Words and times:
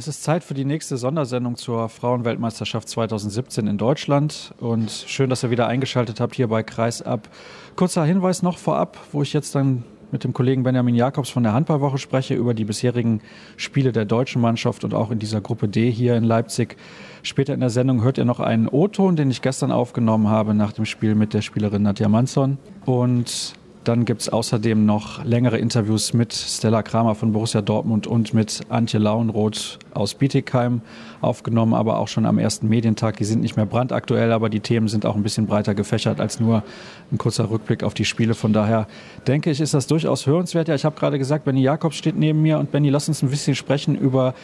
Es 0.00 0.08
ist 0.08 0.22
Zeit 0.22 0.44
für 0.44 0.54
die 0.54 0.64
nächste 0.64 0.96
Sondersendung 0.96 1.56
zur 1.56 1.90
Frauenweltmeisterschaft 1.90 2.88
2017 2.88 3.66
in 3.66 3.76
Deutschland. 3.76 4.54
Und 4.58 4.90
schön, 4.90 5.28
dass 5.28 5.42
ihr 5.42 5.50
wieder 5.50 5.66
eingeschaltet 5.66 6.20
habt 6.20 6.36
hier 6.36 6.48
bei 6.48 6.62
Kreisab. 6.62 7.28
Kurzer 7.76 8.06
Hinweis 8.06 8.42
noch 8.42 8.56
vorab, 8.56 8.96
wo 9.12 9.20
ich 9.20 9.34
jetzt 9.34 9.54
dann 9.54 9.84
mit 10.10 10.24
dem 10.24 10.32
Kollegen 10.32 10.62
Benjamin 10.62 10.94
Jakobs 10.94 11.28
von 11.28 11.42
der 11.42 11.52
Handballwoche 11.52 11.98
spreche 11.98 12.32
über 12.32 12.54
die 12.54 12.64
bisherigen 12.64 13.20
Spiele 13.58 13.92
der 13.92 14.06
deutschen 14.06 14.40
Mannschaft 14.40 14.84
und 14.84 14.94
auch 14.94 15.10
in 15.10 15.18
dieser 15.18 15.42
Gruppe 15.42 15.68
D 15.68 15.90
hier 15.90 16.16
in 16.16 16.24
Leipzig. 16.24 16.78
Später 17.22 17.52
in 17.52 17.60
der 17.60 17.68
Sendung 17.68 18.02
hört 18.02 18.16
ihr 18.16 18.24
noch 18.24 18.40
einen 18.40 18.68
O-Ton, 18.68 19.16
den 19.16 19.30
ich 19.30 19.42
gestern 19.42 19.70
aufgenommen 19.70 20.28
habe 20.28 20.54
nach 20.54 20.72
dem 20.72 20.86
Spiel 20.86 21.14
mit 21.14 21.34
der 21.34 21.42
Spielerin 21.42 21.82
Nadja 21.82 22.08
Manson. 22.08 22.56
Und 22.86 23.52
dann 23.84 24.04
gibt 24.04 24.20
es 24.20 24.28
außerdem 24.28 24.84
noch 24.84 25.24
längere 25.24 25.58
Interviews 25.58 26.12
mit 26.12 26.34
Stella 26.34 26.82
Kramer 26.82 27.14
von 27.14 27.32
Borussia 27.32 27.62
Dortmund 27.62 28.06
und 28.06 28.34
mit 28.34 28.60
Antje 28.68 29.00
Lauenroth 29.00 29.78
aus 29.94 30.14
Bietigheim 30.14 30.82
aufgenommen, 31.22 31.72
aber 31.72 31.98
auch 31.98 32.08
schon 32.08 32.26
am 32.26 32.38
ersten 32.38 32.68
Medientag. 32.68 33.16
Die 33.16 33.24
sind 33.24 33.40
nicht 33.40 33.56
mehr 33.56 33.66
brandaktuell, 33.66 34.32
aber 34.32 34.50
die 34.50 34.60
Themen 34.60 34.88
sind 34.88 35.06
auch 35.06 35.16
ein 35.16 35.22
bisschen 35.22 35.46
breiter 35.46 35.74
gefächert 35.74 36.20
als 36.20 36.40
nur 36.40 36.62
ein 37.10 37.18
kurzer 37.18 37.50
Rückblick 37.50 37.82
auf 37.82 37.94
die 37.94 38.04
Spiele. 38.04 38.34
Von 38.34 38.52
daher 38.52 38.86
denke 39.26 39.50
ich, 39.50 39.60
ist 39.60 39.72
das 39.72 39.86
durchaus 39.86 40.26
hörenswert. 40.26 40.68
Ja, 40.68 40.74
ich 40.74 40.84
habe 40.84 40.98
gerade 40.98 41.18
gesagt, 41.18 41.44
Benny 41.44 41.62
Jakobs 41.62 41.96
steht 41.96 42.16
neben 42.16 42.42
mir 42.42 42.58
und 42.58 42.70
Benny, 42.70 42.90
lass 42.90 43.08
uns 43.08 43.22
ein 43.22 43.30
bisschen 43.30 43.54
sprechen 43.54 43.96
über 43.96 44.34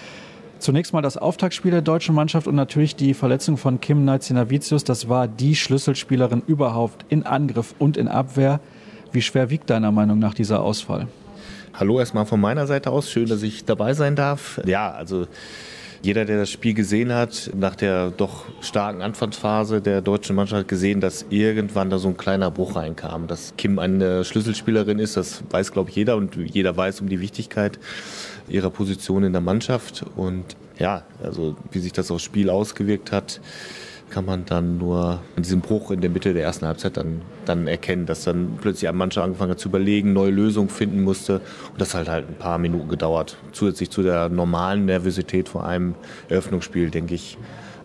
Zunächst 0.58 0.94
mal 0.94 1.02
das 1.02 1.18
Auftaktspiel 1.18 1.70
der 1.70 1.82
deutschen 1.82 2.14
Mannschaft 2.14 2.46
und 2.46 2.54
natürlich 2.54 2.96
die 2.96 3.12
Verletzung 3.12 3.58
von 3.58 3.78
Kim 3.78 4.06
Naizinavicius. 4.06 4.84
Das 4.84 5.08
war 5.08 5.28
die 5.28 5.54
Schlüsselspielerin 5.54 6.42
überhaupt 6.46 7.04
in 7.10 7.24
Angriff 7.24 7.74
und 7.78 7.98
in 7.98 8.08
Abwehr. 8.08 8.60
Wie 9.16 9.22
schwer 9.22 9.48
wiegt 9.48 9.70
deiner 9.70 9.92
Meinung 9.92 10.18
nach 10.18 10.34
dieser 10.34 10.60
Ausfall? 10.60 11.08
Hallo 11.72 11.98
erstmal 11.98 12.26
von 12.26 12.38
meiner 12.38 12.66
Seite 12.66 12.90
aus. 12.90 13.10
Schön, 13.10 13.30
dass 13.30 13.42
ich 13.42 13.64
dabei 13.64 13.94
sein 13.94 14.14
darf. 14.14 14.60
Ja, 14.66 14.90
also 14.90 15.26
jeder, 16.02 16.26
der 16.26 16.36
das 16.36 16.50
Spiel 16.50 16.74
gesehen 16.74 17.14
hat, 17.14 17.50
nach 17.56 17.76
der 17.76 18.10
doch 18.10 18.44
starken 18.60 19.00
Anfangsphase 19.00 19.80
der 19.80 20.02
deutschen 20.02 20.36
Mannschaft 20.36 20.60
hat 20.60 20.68
gesehen, 20.68 21.00
dass 21.00 21.24
irgendwann 21.30 21.88
da 21.88 21.96
so 21.96 22.08
ein 22.08 22.18
kleiner 22.18 22.50
Bruch 22.50 22.76
reinkam. 22.76 23.26
Dass 23.26 23.54
Kim 23.56 23.78
eine 23.78 24.22
Schlüsselspielerin 24.22 24.98
ist, 24.98 25.16
das 25.16 25.42
weiß, 25.48 25.72
glaube 25.72 25.88
ich, 25.88 25.96
jeder 25.96 26.18
und 26.18 26.36
jeder 26.36 26.76
weiß 26.76 27.00
um 27.00 27.08
die 27.08 27.22
Wichtigkeit 27.22 27.78
ihrer 28.48 28.68
Position 28.68 29.24
in 29.24 29.32
der 29.32 29.40
Mannschaft. 29.40 30.04
Und 30.14 30.44
ja, 30.78 31.04
also 31.22 31.56
wie 31.70 31.78
sich 31.78 31.94
das 31.94 32.10
aufs 32.10 32.24
Spiel 32.24 32.50
ausgewirkt 32.50 33.12
hat, 33.12 33.40
kann 34.10 34.24
man 34.24 34.44
dann 34.44 34.78
nur 34.78 35.20
in 35.36 35.42
diesem 35.42 35.60
Bruch 35.60 35.90
in 35.90 36.00
der 36.00 36.10
Mitte 36.10 36.32
der 36.32 36.44
ersten 36.44 36.66
Halbzeit 36.66 36.96
dann, 36.96 37.22
dann 37.44 37.66
erkennen, 37.66 38.06
dass 38.06 38.24
dann 38.24 38.58
plötzlich 38.60 38.88
ein 38.88 38.96
Mannschaft 38.96 39.24
angefangen 39.24 39.50
hat 39.50 39.58
zu 39.58 39.68
überlegen, 39.68 40.12
neue 40.12 40.30
Lösungen 40.30 40.68
finden 40.68 41.02
musste. 41.02 41.40
Und 41.72 41.80
das 41.80 41.94
hat 41.94 42.08
halt 42.08 42.28
ein 42.28 42.36
paar 42.36 42.58
Minuten 42.58 42.88
gedauert. 42.88 43.36
Zusätzlich 43.52 43.90
zu 43.90 44.02
der 44.02 44.28
normalen 44.28 44.84
Nervosität 44.84 45.48
vor 45.48 45.66
einem 45.66 45.94
Eröffnungsspiel, 46.28 46.90
denke 46.90 47.14
ich, 47.14 47.36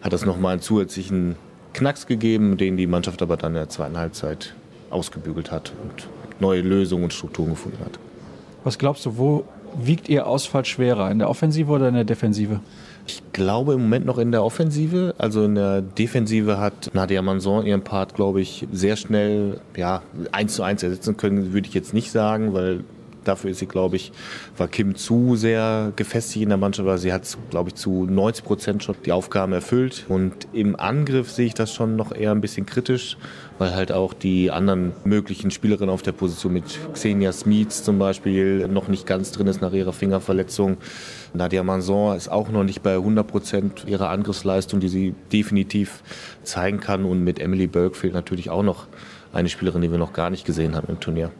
hat 0.02 0.14
das 0.14 0.26
nochmal 0.26 0.54
einen 0.54 0.62
zusätzlichen 0.62 1.36
Knacks 1.74 2.06
gegeben, 2.06 2.58
den 2.58 2.78
die 2.78 2.88
Mannschaft 2.88 3.22
aber 3.22 3.38
dann 3.38 3.52
in 3.52 3.60
der 3.60 3.70
zweiten 3.70 3.98
Halbzeit 3.98 4.54
ausgebügelt 4.90 5.52
hat 5.52 5.74
und 5.84 6.08
neue 6.40 6.62
Lösungen 6.62 7.06
und 7.06 7.14
Strukturen 7.14 7.52
gefunden 7.52 7.80
hat. 7.84 7.98
Was 8.64 8.78
glaubst 8.78 9.06
du, 9.06 9.18
wo 9.18 9.46
wiegt 9.76 10.10
Ihr 10.10 10.28
Ausfall 10.28 10.66
schwerer, 10.66 11.10
in 11.10 11.20
der 11.20 11.30
Offensive 11.30 11.72
oder 11.72 11.88
in 11.88 11.96
der 11.96 12.04
Defensive? 12.04 12.60
Ich 13.08 13.22
glaube 13.34 13.74
im 13.74 13.82
Moment 13.82 14.06
noch 14.06 14.18
in 14.18 14.32
der 14.32 14.44
Offensive. 14.44 15.16
Also 15.18 15.46
in 15.46 15.56
der 15.56 15.82
Defensive 15.82 16.60
hat 16.60 16.92
Nadia 16.94 17.22
Manson 17.22 17.66
ihren 17.66 17.84
Part, 17.84 18.16
glaube 18.16 18.42
ich, 18.42 18.68
sehr 18.72 18.96
schnell 18.96 19.60
ja, 19.76 20.02
eins 20.32 20.56
zu 20.56 20.64
eins 20.64 20.84
ersetzen 20.84 21.18
können, 21.18 21.54
würde 21.54 21.68
ich 21.68 21.74
jetzt 21.74 21.94
nicht 21.94 22.12
sagen, 22.12 22.54
weil 22.54 22.84
Dafür 23.24 23.52
ist 23.52 23.60
sie, 23.60 23.68
glaube 23.68 23.98
ich, 23.98 24.12
war 24.58 24.68
Kim 24.68 24.96
zu 24.96 25.36
sehr 25.36 25.94
gefestigt 25.96 26.44
in 26.44 26.50
der 26.50 26.58
Mannschaft, 26.58 26.88
aber 26.88 26.98
sie 26.98 27.14
hat, 27.14 27.38
glaube 27.52 27.70
ich, 27.70 27.76
zu 27.76 28.06
90 28.06 28.44
Prozent 28.44 28.84
schon 28.84 28.96
die 29.06 29.12
Aufgaben 29.12 29.54
erfüllt. 29.54 30.06
Und 30.10 30.48
im 30.54 30.76
Angriff 30.76 31.30
sehe 31.30 31.46
ich 31.46 31.54
das 31.54 31.74
schon 31.74 31.96
noch 31.96 32.12
eher 32.12 32.32
ein 32.32 32.42
bisschen 32.42 32.66
kritisch, 32.66 33.18
weil 33.60 33.76
halt 33.76 33.92
auch 33.92 34.14
die 34.14 34.50
anderen 34.50 34.94
möglichen 35.04 35.52
Spielerinnen 35.52 35.94
auf 35.94 36.02
der 36.02 36.14
Position 36.14 36.54
mit 36.54 36.80
Xenia 36.94 37.32
Smits 37.32 37.84
zum 37.84 38.00
Beispiel 38.00 38.68
noch 38.68 38.88
nicht 38.88 39.06
ganz 39.06 39.32
drin 39.32 39.48
ist 39.48 39.62
nach 39.62 39.74
ihrer 39.74 39.94
Fingerverletzung. 39.94 40.78
Nadia 41.34 41.64
Manson 41.64 42.18
ist 42.18 42.30
auch 42.30 42.50
noch 42.50 42.64
nicht 42.64 42.82
bei 42.82 42.96
100 42.96 43.28
Prozent 43.28 43.86
ihrer 43.88 44.10
Angriffsleistung, 44.10 44.80
die 44.80 44.90
sie 44.90 45.16
definitiv 45.32 46.02
zeigen 46.44 46.80
kann. 46.80 47.06
Und 47.06 47.24
mit 47.24 47.40
Emily 47.40 47.68
Burke 47.68 47.96
fehlt 47.96 48.14
natürlich 48.14 48.50
auch 48.50 48.64
noch 48.64 48.88
eine 49.32 49.48
Spielerin, 49.48 49.82
die 49.82 49.92
wir 49.92 49.98
noch 49.98 50.14
gar 50.14 50.30
nicht 50.30 50.46
gesehen 50.46 50.76
haben 50.76 50.88
im 50.90 51.00
Turnier. 51.00 51.32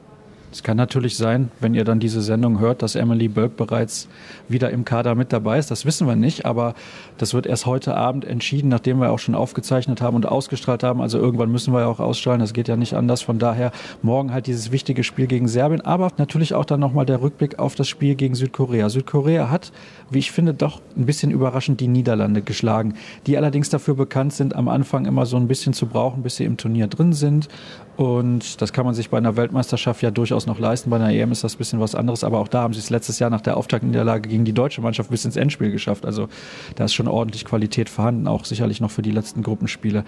Es 0.52 0.64
kann 0.64 0.76
natürlich 0.76 1.16
sein, 1.16 1.50
wenn 1.62 1.74
ihr 1.74 1.86
dann 1.86 2.02
diese 2.02 2.22
Sendung 2.22 2.60
hört, 2.60 2.82
dass 2.82 2.96
Emily 2.96 3.30
Burke 3.30 3.56
bereits 3.56 4.10
wieder 4.50 4.70
im 4.70 4.84
Kader 4.84 5.16
mit 5.16 5.32
dabei 5.32 5.58
ist. 5.58 5.72
Das 5.72 5.86
wissen 5.86 6.08
wir 6.08 6.18
nicht, 6.18 6.46
aber 6.46 6.74
das 7.18 7.34
wird 7.34 7.46
erst 7.46 7.66
heute 7.66 7.96
Abend 7.96 8.26
entschieden, 8.26 8.68
nachdem 8.68 9.00
wir 9.00 9.12
auch 9.12 9.20
schon 9.20 9.34
aufgezeichnet 9.34 10.02
haben 10.02 10.18
und 10.18 10.26
ausgestrahlt 10.26 10.84
haben. 10.84 11.00
Also 11.00 11.20
irgendwann 11.20 11.52
müssen 11.52 11.74
wir 11.74 11.82
ja 11.82 11.88
auch 11.88 12.02
ausstrahlen. 12.02 12.42
Das 12.42 12.52
geht 12.52 12.68
ja 12.68 12.76
nicht 12.76 12.96
anders. 12.96 13.22
Von 13.22 13.40
daher 13.40 13.72
morgen 14.02 14.34
halt 14.34 14.48
dieses 14.48 14.74
wichtige 14.74 15.06
Spiel 15.06 15.28
gegen 15.28 15.48
Serbien, 15.48 15.82
aber 15.82 16.12
natürlich 16.18 16.54
auch 16.54 16.66
dann 16.66 16.82
nochmal 16.82 17.06
der 17.06 17.22
Rückblick 17.22 17.58
auf 17.58 17.76
das 17.76 17.88
Spiel 17.88 18.16
gegen 18.16 18.36
Südkorea. 18.36 18.90
Südkorea 18.90 19.50
hat, 19.50 19.72
wie 20.10 20.20
ich 20.20 20.32
finde, 20.32 20.54
doch 20.54 20.82
ein 20.98 21.06
bisschen 21.06 21.32
überraschend 21.32 21.80
die 21.80 21.88
Niederlande 21.88 22.42
geschlagen, 22.42 22.96
die 23.26 23.38
allerdings 23.38 23.70
dafür 23.70 23.96
bekannt 23.96 24.34
sind, 24.34 24.54
am 24.56 24.68
Anfang 24.68 25.06
immer 25.06 25.26
so 25.26 25.38
ein 25.38 25.48
bisschen 25.48 25.72
zu 25.72 25.86
brauchen, 25.86 26.24
bis 26.24 26.36
sie 26.36 26.44
im 26.44 26.58
Turnier 26.58 26.88
drin 26.88 27.14
sind. 27.14 27.48
Und 27.98 28.62
das 28.62 28.74
kann 28.74 28.86
man 28.86 28.96
sich 28.96 29.10
bei 29.10 29.18
einer 29.18 29.36
Weltmeisterschaft 29.36 30.02
ja 30.02 30.12
durchaus 30.12 30.48
noch 30.48 30.60
leisten. 30.60 30.90
Bei 30.90 30.96
einer 30.96 31.12
EM 31.12 31.32
ist 31.32 31.44
das 31.44 31.56
ein 31.56 31.58
bisschen 31.58 31.80
was 31.80 31.94
anderes. 31.94 32.24
Aber 32.24 32.40
auch 32.40 32.48
da 32.48 32.62
haben 32.62 32.74
sie 32.74 32.80
es 32.80 32.90
letztes 32.90 33.20
Jahr 33.20 33.30
nach 33.30 33.42
der 33.42 33.58
Auftaktniederlage 33.58 34.30
gegen 34.30 34.46
die 34.46 34.54
deutsche 34.54 34.82
Mannschaft 34.82 35.10
bis 35.10 35.26
ins 35.26 35.36
Endspiel 35.36 35.72
geschafft. 35.72 36.06
Also 36.06 36.28
da 36.76 36.86
ist 36.86 36.94
schon 36.94 37.08
ordentlich 37.08 37.46
Qualität 37.46 37.90
vorhanden, 37.90 38.28
auch 38.28 38.46
sicherlich 38.46 38.82
noch 38.82 38.92
für 38.92 39.02
die 39.02 39.12
letzten 39.12 39.44
Gruppenspiele. 39.44 40.04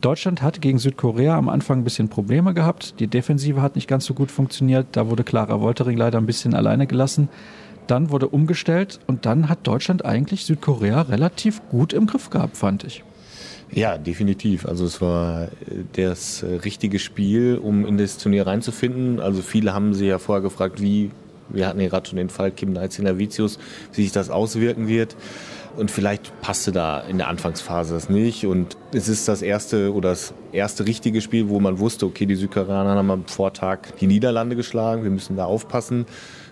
Deutschland 0.00 0.42
hat 0.42 0.60
gegen 0.60 0.78
Südkorea 0.78 1.36
am 1.36 1.48
Anfang 1.48 1.80
ein 1.80 1.84
bisschen 1.84 2.08
Probleme 2.08 2.54
gehabt. 2.54 3.00
Die 3.00 3.06
Defensive 3.06 3.62
hat 3.62 3.76
nicht 3.76 3.88
ganz 3.88 4.04
so 4.04 4.14
gut 4.14 4.30
funktioniert. 4.30 4.88
Da 4.92 5.08
wurde 5.08 5.24
Clara 5.24 5.60
Woltering 5.60 5.96
leider 5.96 6.18
ein 6.18 6.26
bisschen 6.26 6.54
alleine 6.54 6.86
gelassen. 6.86 7.28
Dann 7.86 8.10
wurde 8.10 8.28
umgestellt 8.28 9.00
und 9.06 9.26
dann 9.26 9.48
hat 9.48 9.66
Deutschland 9.66 10.04
eigentlich 10.04 10.44
Südkorea 10.44 11.02
relativ 11.02 11.62
gut 11.70 11.92
im 11.92 12.06
Griff 12.06 12.30
gehabt, 12.30 12.56
fand 12.56 12.84
ich. 12.84 13.04
Ja, 13.72 13.98
definitiv. 13.98 14.66
Also 14.66 14.84
es 14.84 15.00
war 15.00 15.44
äh, 15.44 15.48
das 15.94 16.42
äh, 16.42 16.56
richtige 16.56 16.98
Spiel, 16.98 17.58
um 17.58 17.86
in 17.86 17.98
das 17.98 18.18
Turnier 18.18 18.46
reinzufinden. 18.46 19.20
Also 19.20 19.42
viele 19.42 19.74
haben 19.74 19.94
sich 19.94 20.08
ja 20.08 20.18
vorher 20.18 20.42
gefragt, 20.42 20.80
wie, 20.80 21.10
wir 21.48 21.66
hatten 21.66 21.80
ja 21.80 21.88
gerade 21.88 22.08
schon 22.08 22.16
den 22.16 22.30
Fall 22.30 22.50
Kim 22.52 22.72
Naizinavicius, 22.72 23.58
wie 23.92 24.02
sich 24.02 24.12
das 24.12 24.30
auswirken 24.30 24.88
wird. 24.88 25.16
Und 25.76 25.90
vielleicht 25.90 26.40
passte 26.40 26.72
da 26.72 27.00
in 27.00 27.18
der 27.18 27.28
Anfangsphase 27.28 27.92
das 27.92 28.08
nicht. 28.08 28.46
Und 28.46 28.78
es 28.92 29.08
ist 29.08 29.28
das 29.28 29.42
erste 29.42 29.92
oder 29.92 30.10
das 30.10 30.32
erste 30.52 30.86
richtige 30.86 31.20
Spiel, 31.20 31.50
wo 31.50 31.60
man 31.60 31.78
wusste, 31.78 32.06
okay, 32.06 32.24
die 32.24 32.34
Südkoreaner 32.34 32.94
haben 32.94 33.10
am 33.10 33.26
Vortag 33.26 33.80
die 34.00 34.06
Niederlande 34.06 34.56
geschlagen, 34.56 35.02
wir 35.02 35.10
müssen 35.10 35.36
da 35.36 35.44
aufpassen. 35.44 36.06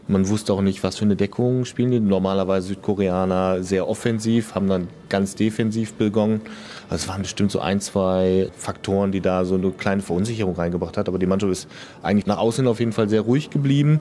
Man 0.06 0.28
wusste 0.28 0.52
auch 0.52 0.60
nicht, 0.60 0.82
was 0.82 0.98
für 0.98 1.06
eine 1.06 1.16
Deckung 1.16 1.64
spielen 1.64 1.90
die. 1.90 1.98
Normalerweise 1.98 2.68
Südkoreaner 2.68 3.62
sehr 3.62 3.88
offensiv, 3.88 4.54
haben 4.54 4.68
dann 4.68 4.88
ganz 5.08 5.34
defensiv 5.34 5.94
begonnen. 5.94 6.42
Also 6.90 7.04
es 7.04 7.08
waren 7.08 7.22
bestimmt 7.22 7.50
so 7.50 7.60
ein, 7.60 7.80
zwei 7.80 8.50
Faktoren, 8.54 9.12
die 9.12 9.22
da 9.22 9.46
so 9.46 9.54
eine 9.54 9.70
kleine 9.70 10.02
Verunsicherung 10.02 10.56
reingebracht 10.56 10.98
hat. 10.98 11.08
Aber 11.08 11.18
die 11.18 11.24
Mannschaft 11.24 11.52
ist 11.52 11.68
eigentlich 12.02 12.26
nach 12.26 12.36
außen 12.36 12.66
auf 12.66 12.80
jeden 12.80 12.92
Fall 12.92 13.08
sehr 13.08 13.22
ruhig 13.22 13.48
geblieben. 13.48 14.00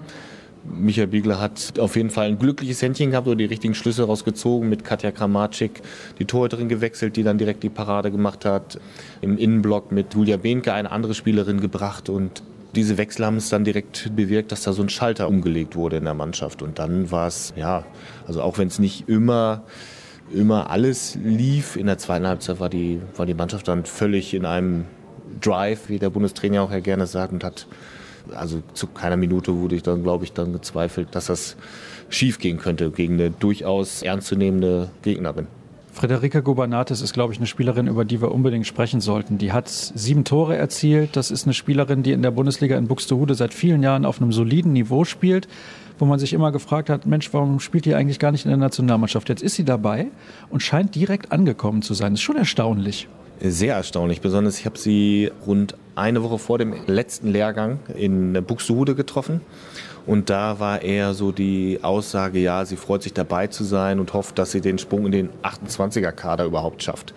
Michael 0.66 1.08
Biegler 1.08 1.40
hat 1.40 1.80
auf 1.80 1.96
jeden 1.96 2.10
Fall 2.10 2.28
ein 2.28 2.40
glückliches 2.40 2.82
Händchen 2.82 3.12
gehabt 3.12 3.28
oder 3.28 3.36
die 3.38 3.46
richtigen 3.46 3.74
Schlüsse 3.74 4.04
rausgezogen. 4.04 4.68
Mit 4.68 4.84
Katja 4.84 5.12
Kramatschik 5.12 5.82
die 6.20 6.26
Torhüterin 6.26 6.68
gewechselt, 6.68 7.16
die 7.16 7.24
dann 7.24 7.38
direkt 7.38 7.64
die 7.64 7.70
Parade 7.70 8.12
gemacht 8.12 8.44
hat. 8.44 8.78
Im 9.22 9.38
Innenblock 9.38 9.94
mit 9.94 10.14
Julia 10.14 10.36
Behnke 10.36 10.74
eine 10.74 10.92
andere 10.92 11.14
Spielerin 11.14 11.62
gebracht 11.62 12.10
und 12.10 12.44
diese 12.76 12.98
Wechsel 12.98 13.26
haben 13.26 13.38
es 13.38 13.50
dann 13.50 13.64
direkt 13.64 14.16
bewirkt, 14.16 14.52
dass 14.52 14.64
da 14.64 14.74
so 14.74 14.82
ein 14.82 14.90
Schalter 14.90 15.28
umgelegt 15.28 15.76
wurde 15.76 15.98
in 15.98 16.06
der 16.06 16.14
Mannschaft. 16.14 16.62
Und 16.62 16.80
dann 16.80 17.12
war 17.12 17.28
es, 17.28 17.54
ja, 17.56 17.86
also 18.28 18.42
auch 18.42 18.58
wenn 18.58 18.68
es 18.68 18.80
nicht 18.80 19.08
immer, 19.08 19.64
immer 20.34 20.70
alles 20.70 21.16
lief, 21.24 21.76
in 21.76 21.86
der 21.86 21.98
zweiten 21.98 22.26
Halbzeit 22.26 22.60
war 22.60 22.70
die, 22.70 23.02
war 23.16 23.26
die 23.26 23.36
Mannschaft 23.36 23.68
dann 23.68 23.86
völlig 23.86 24.34
in 24.34 24.46
einem 24.46 24.86
Drive, 25.40 25.90
wie 25.90 26.00
der 26.00 26.10
Bundestrainer 26.10 26.64
auch 26.64 26.72
ja 26.72 26.80
gerne 26.80 27.08
sagt, 27.08 27.34
und 27.34 27.44
hat, 27.44 27.68
also 28.34 28.64
zu 28.74 28.88
keiner 28.88 29.18
Minute 29.18 29.56
wurde 29.56 29.76
ich 29.76 29.84
dann, 29.84 30.04
glaube 30.04 30.24
ich, 30.24 30.34
dann 30.34 30.54
gezweifelt, 30.54 31.10
dass 31.12 31.28
das 31.28 31.56
schief 32.10 32.40
gehen 32.40 32.58
könnte 32.58 32.92
gegen 32.92 33.16
eine 33.16 33.32
durchaus 33.32 34.02
ernstzunehmende 34.02 34.90
Gegnerin. 35.02 35.48
Frederika 35.94 36.40
Gobernatis 36.40 37.02
ist, 37.02 37.14
glaube 37.14 37.34
ich, 37.34 37.40
eine 37.40 37.46
Spielerin, 37.46 37.88
über 37.88 38.04
die 38.04 38.20
wir 38.20 38.32
unbedingt 38.32 38.66
sprechen 38.66 39.00
sollten. 39.00 39.38
Die 39.38 39.52
hat 39.54 39.70
sieben 39.70 40.24
Tore 40.24 40.58
erzielt. 40.58 41.16
Das 41.16 41.30
ist 41.30 41.46
eine 41.46 41.54
Spielerin, 41.54 42.02
die 42.02 42.12
in 42.12 42.24
der 42.24 42.32
Bundesliga 42.32 42.78
in 42.78 42.88
Buxtehude 42.88 43.36
seit 43.36 43.54
vielen 43.54 43.84
Jahren 43.84 44.04
auf 44.04 44.20
einem 44.20 44.32
soliden 44.32 44.74
Niveau 44.74 45.06
spielt, 45.06 45.48
wo 46.00 46.06
man 46.06 46.18
sich 46.18 46.34
immer 46.34 46.52
gefragt 46.52 46.90
hat, 46.90 47.06
Mensch, 47.06 47.32
warum 47.32 47.60
spielt 47.60 47.86
die 47.86 47.94
eigentlich 47.94 48.18
gar 48.18 48.32
nicht 48.32 48.44
in 48.46 48.50
der 48.50 48.58
Nationalmannschaft? 48.58 49.30
Jetzt 49.30 49.44
ist 49.44 49.54
sie 49.56 49.66
dabei 49.66 50.08
und 50.50 50.64
scheint 50.64 50.96
direkt 50.96 51.32
angekommen 51.32 51.84
zu 51.84 51.94
sein. 51.94 52.14
Das 52.14 52.20
ist 52.20 52.24
schon 52.24 52.38
erstaunlich. 52.38 53.08
Sehr 53.40 53.76
erstaunlich. 53.76 54.20
Besonders, 54.20 54.60
ich 54.60 54.66
habe 54.66 54.80
sie 54.80 55.32
rund 55.46 55.76
eine 55.96 56.24
Woche 56.24 56.40
vor 56.40 56.58
dem 56.58 56.76
letzten 56.88 57.32
Lehrgang 57.32 57.80
in 57.96 58.34
Buxtehude 58.46 58.96
getroffen. 58.96 59.42
Und 60.06 60.30
da 60.30 60.60
war 60.60 60.82
eher 60.82 61.14
so 61.14 61.32
die 61.32 61.80
Aussage, 61.82 62.40
ja, 62.40 62.66
sie 62.66 62.76
freut 62.76 63.04
sich 63.04 63.14
dabei 63.14 63.48
zu 63.48 63.64
sein 63.64 64.00
und 64.00 64.14
hofft, 64.14 64.38
dass 64.38 64.52
sie 64.52 64.60
den 64.60 64.78
Sprung 64.78 65.06
in 65.06 65.12
den 65.12 65.30
28er-Kader 65.44 66.46
überhaupt 66.46 66.84
schafft 66.84 67.14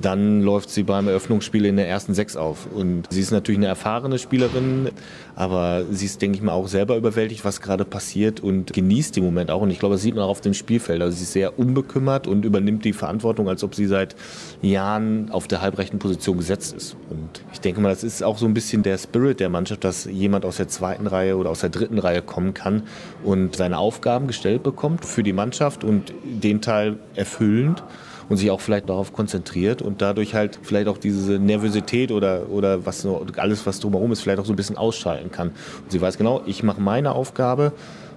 dann 0.00 0.42
läuft 0.42 0.70
sie 0.70 0.82
beim 0.82 1.08
Eröffnungsspiel 1.08 1.64
in 1.64 1.76
der 1.76 1.88
ersten 1.88 2.14
Sechs 2.14 2.36
auf. 2.36 2.66
Und 2.72 3.06
sie 3.10 3.20
ist 3.20 3.30
natürlich 3.30 3.58
eine 3.58 3.66
erfahrene 3.66 4.18
Spielerin, 4.18 4.90
aber 5.36 5.84
sie 5.90 6.06
ist, 6.06 6.20
denke 6.20 6.36
ich 6.36 6.42
mal, 6.42 6.52
auch 6.52 6.68
selber 6.68 6.96
überwältigt, 6.96 7.44
was 7.44 7.60
gerade 7.60 7.84
passiert 7.84 8.40
und 8.40 8.72
genießt 8.72 9.16
den 9.16 9.24
Moment 9.24 9.50
auch. 9.50 9.62
Und 9.62 9.70
ich 9.70 9.78
glaube, 9.78 9.94
das 9.94 10.02
sieht 10.02 10.14
man 10.14 10.24
auch 10.24 10.30
auf 10.30 10.40
dem 10.40 10.54
Spielfeld. 10.54 11.00
Also 11.00 11.16
sie 11.16 11.24
ist 11.24 11.32
sehr 11.32 11.58
unbekümmert 11.58 12.26
und 12.26 12.44
übernimmt 12.44 12.84
die 12.84 12.92
Verantwortung, 12.92 13.48
als 13.48 13.62
ob 13.62 13.74
sie 13.74 13.86
seit 13.86 14.16
Jahren 14.62 15.30
auf 15.30 15.46
der 15.46 15.60
halbrechten 15.60 15.98
Position 15.98 16.38
gesetzt 16.38 16.74
ist. 16.74 16.96
Und 17.10 17.42
ich 17.52 17.60
denke 17.60 17.80
mal, 17.80 17.90
das 17.90 18.04
ist 18.04 18.22
auch 18.22 18.38
so 18.38 18.46
ein 18.46 18.54
bisschen 18.54 18.82
der 18.82 18.98
Spirit 18.98 19.40
der 19.40 19.48
Mannschaft, 19.48 19.84
dass 19.84 20.06
jemand 20.06 20.44
aus 20.44 20.56
der 20.56 20.68
zweiten 20.68 21.06
Reihe 21.06 21.36
oder 21.36 21.50
aus 21.50 21.60
der 21.60 21.70
dritten 21.70 21.98
Reihe 21.98 22.22
kommen 22.22 22.54
kann 22.54 22.82
und 23.22 23.56
seine 23.56 23.78
Aufgaben 23.78 24.26
gestellt 24.26 24.62
bekommt 24.62 25.04
für 25.04 25.22
die 25.22 25.32
Mannschaft 25.32 25.84
und 25.84 26.12
den 26.24 26.60
Teil 26.60 26.98
erfüllend 27.14 27.82
und 28.28 28.36
sich 28.36 28.50
auch 28.50 28.60
vielleicht 28.60 28.88
darauf 28.88 29.12
konzentriert 29.12 29.82
und 29.82 30.02
dadurch 30.02 30.34
halt 30.34 30.58
vielleicht 30.62 30.88
auch 30.88 30.98
diese 30.98 31.38
Nervosität 31.38 32.10
oder, 32.10 32.48
oder 32.50 32.86
was 32.86 33.06
alles, 33.36 33.66
was 33.66 33.80
drumherum 33.80 34.12
ist, 34.12 34.22
vielleicht 34.22 34.38
auch 34.38 34.46
so 34.46 34.52
ein 34.52 34.56
bisschen 34.56 34.76
ausschalten 34.76 35.30
kann. 35.30 35.48
Und 35.48 35.90
sie 35.90 36.00
weiß 36.00 36.18
genau, 36.18 36.42
ich 36.46 36.62
mache 36.62 36.80
meine 36.80 37.12
Aufgabe 37.12 37.72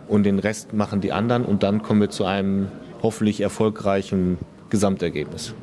und 0.08 0.24
den 0.24 0.40
Rest 0.40 0.74
machen 0.74 1.02
die 1.02 1.12
anderen 1.12 1.46
und 1.46 1.64
dann 1.64 1.82
kommen 1.82 2.02
wir 2.02 2.10
zu 2.10 2.26
einem 2.26 2.68
hoffentlich 3.04 3.42
erfolgreichen 3.42 4.38
Gesamtergebnis. 4.70 5.54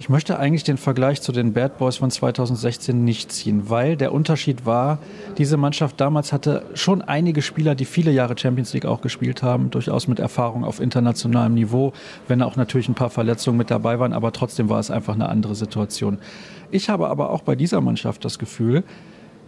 Ich 0.00 0.08
möchte 0.08 0.38
eigentlich 0.38 0.64
den 0.64 0.78
Vergleich 0.78 1.20
zu 1.20 1.30
den 1.30 1.52
Bad 1.52 1.76
Boys 1.76 1.98
von 1.98 2.10
2016 2.10 3.04
nicht 3.04 3.30
ziehen, 3.30 3.68
weil 3.68 3.98
der 3.98 4.14
Unterschied 4.14 4.64
war, 4.64 4.98
diese 5.36 5.58
Mannschaft 5.58 6.00
damals 6.00 6.32
hatte 6.32 6.62
schon 6.72 7.02
einige 7.02 7.42
Spieler, 7.42 7.74
die 7.74 7.84
viele 7.84 8.10
Jahre 8.10 8.34
Champions 8.36 8.72
League 8.72 8.86
auch 8.86 9.02
gespielt 9.02 9.42
haben, 9.42 9.70
durchaus 9.70 10.08
mit 10.08 10.18
Erfahrung 10.18 10.64
auf 10.64 10.80
internationalem 10.80 11.52
Niveau, 11.52 11.92
wenn 12.28 12.40
auch 12.40 12.56
natürlich 12.56 12.88
ein 12.88 12.94
paar 12.94 13.10
Verletzungen 13.10 13.58
mit 13.58 13.70
dabei 13.70 13.98
waren, 13.98 14.14
aber 14.14 14.32
trotzdem 14.32 14.70
war 14.70 14.80
es 14.80 14.90
einfach 14.90 15.12
eine 15.12 15.28
andere 15.28 15.54
Situation. 15.54 16.16
Ich 16.70 16.88
habe 16.88 17.08
aber 17.08 17.28
auch 17.28 17.42
bei 17.42 17.54
dieser 17.54 17.82
Mannschaft 17.82 18.24
das 18.24 18.38
Gefühl, 18.38 18.84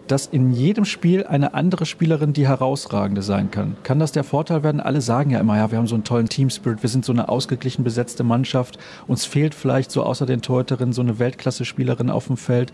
dass 0.07 0.27
in 0.27 0.53
jedem 0.53 0.85
Spiel 0.85 1.25
eine 1.25 1.55
andere 1.55 1.87
Spielerin 1.87 2.33
die 2.33 2.47
herausragende 2.47 3.23
sein 3.23 3.51
kann. 3.51 3.77
Kann 3.83 3.99
das 3.99 4.13
der 4.13 4.25
Vorteil 4.25 4.63
werden? 4.63 4.81
Alle 4.81 5.01
sagen 5.01 5.31
ja 5.31 5.41
immer, 5.41 5.57
ja, 5.57 5.71
wir 5.71 5.79
haben 5.79 5.87
so 5.87 5.95
einen 5.95 6.05
tollen 6.05 6.29
Teamspirit, 6.29 6.83
wir 6.83 6.91
sind 6.91 7.05
so 7.05 7.13
eine 7.13 7.29
ausgeglichen 7.29 7.85
besetzte 7.85 8.25
Mannschaft. 8.25 8.79
Uns 9.07 9.25
fehlt 9.25 9.55
vielleicht 9.55 9.91
so 9.91 10.03
außer 10.03 10.27
den 10.27 10.43
Torhüterinnen 10.43 10.93
so 10.93 11.03
eine 11.03 11.19
Weltklasse-Spielerin 11.19 12.11
auf 12.11 12.27
dem 12.27 12.37
Feld. 12.37 12.73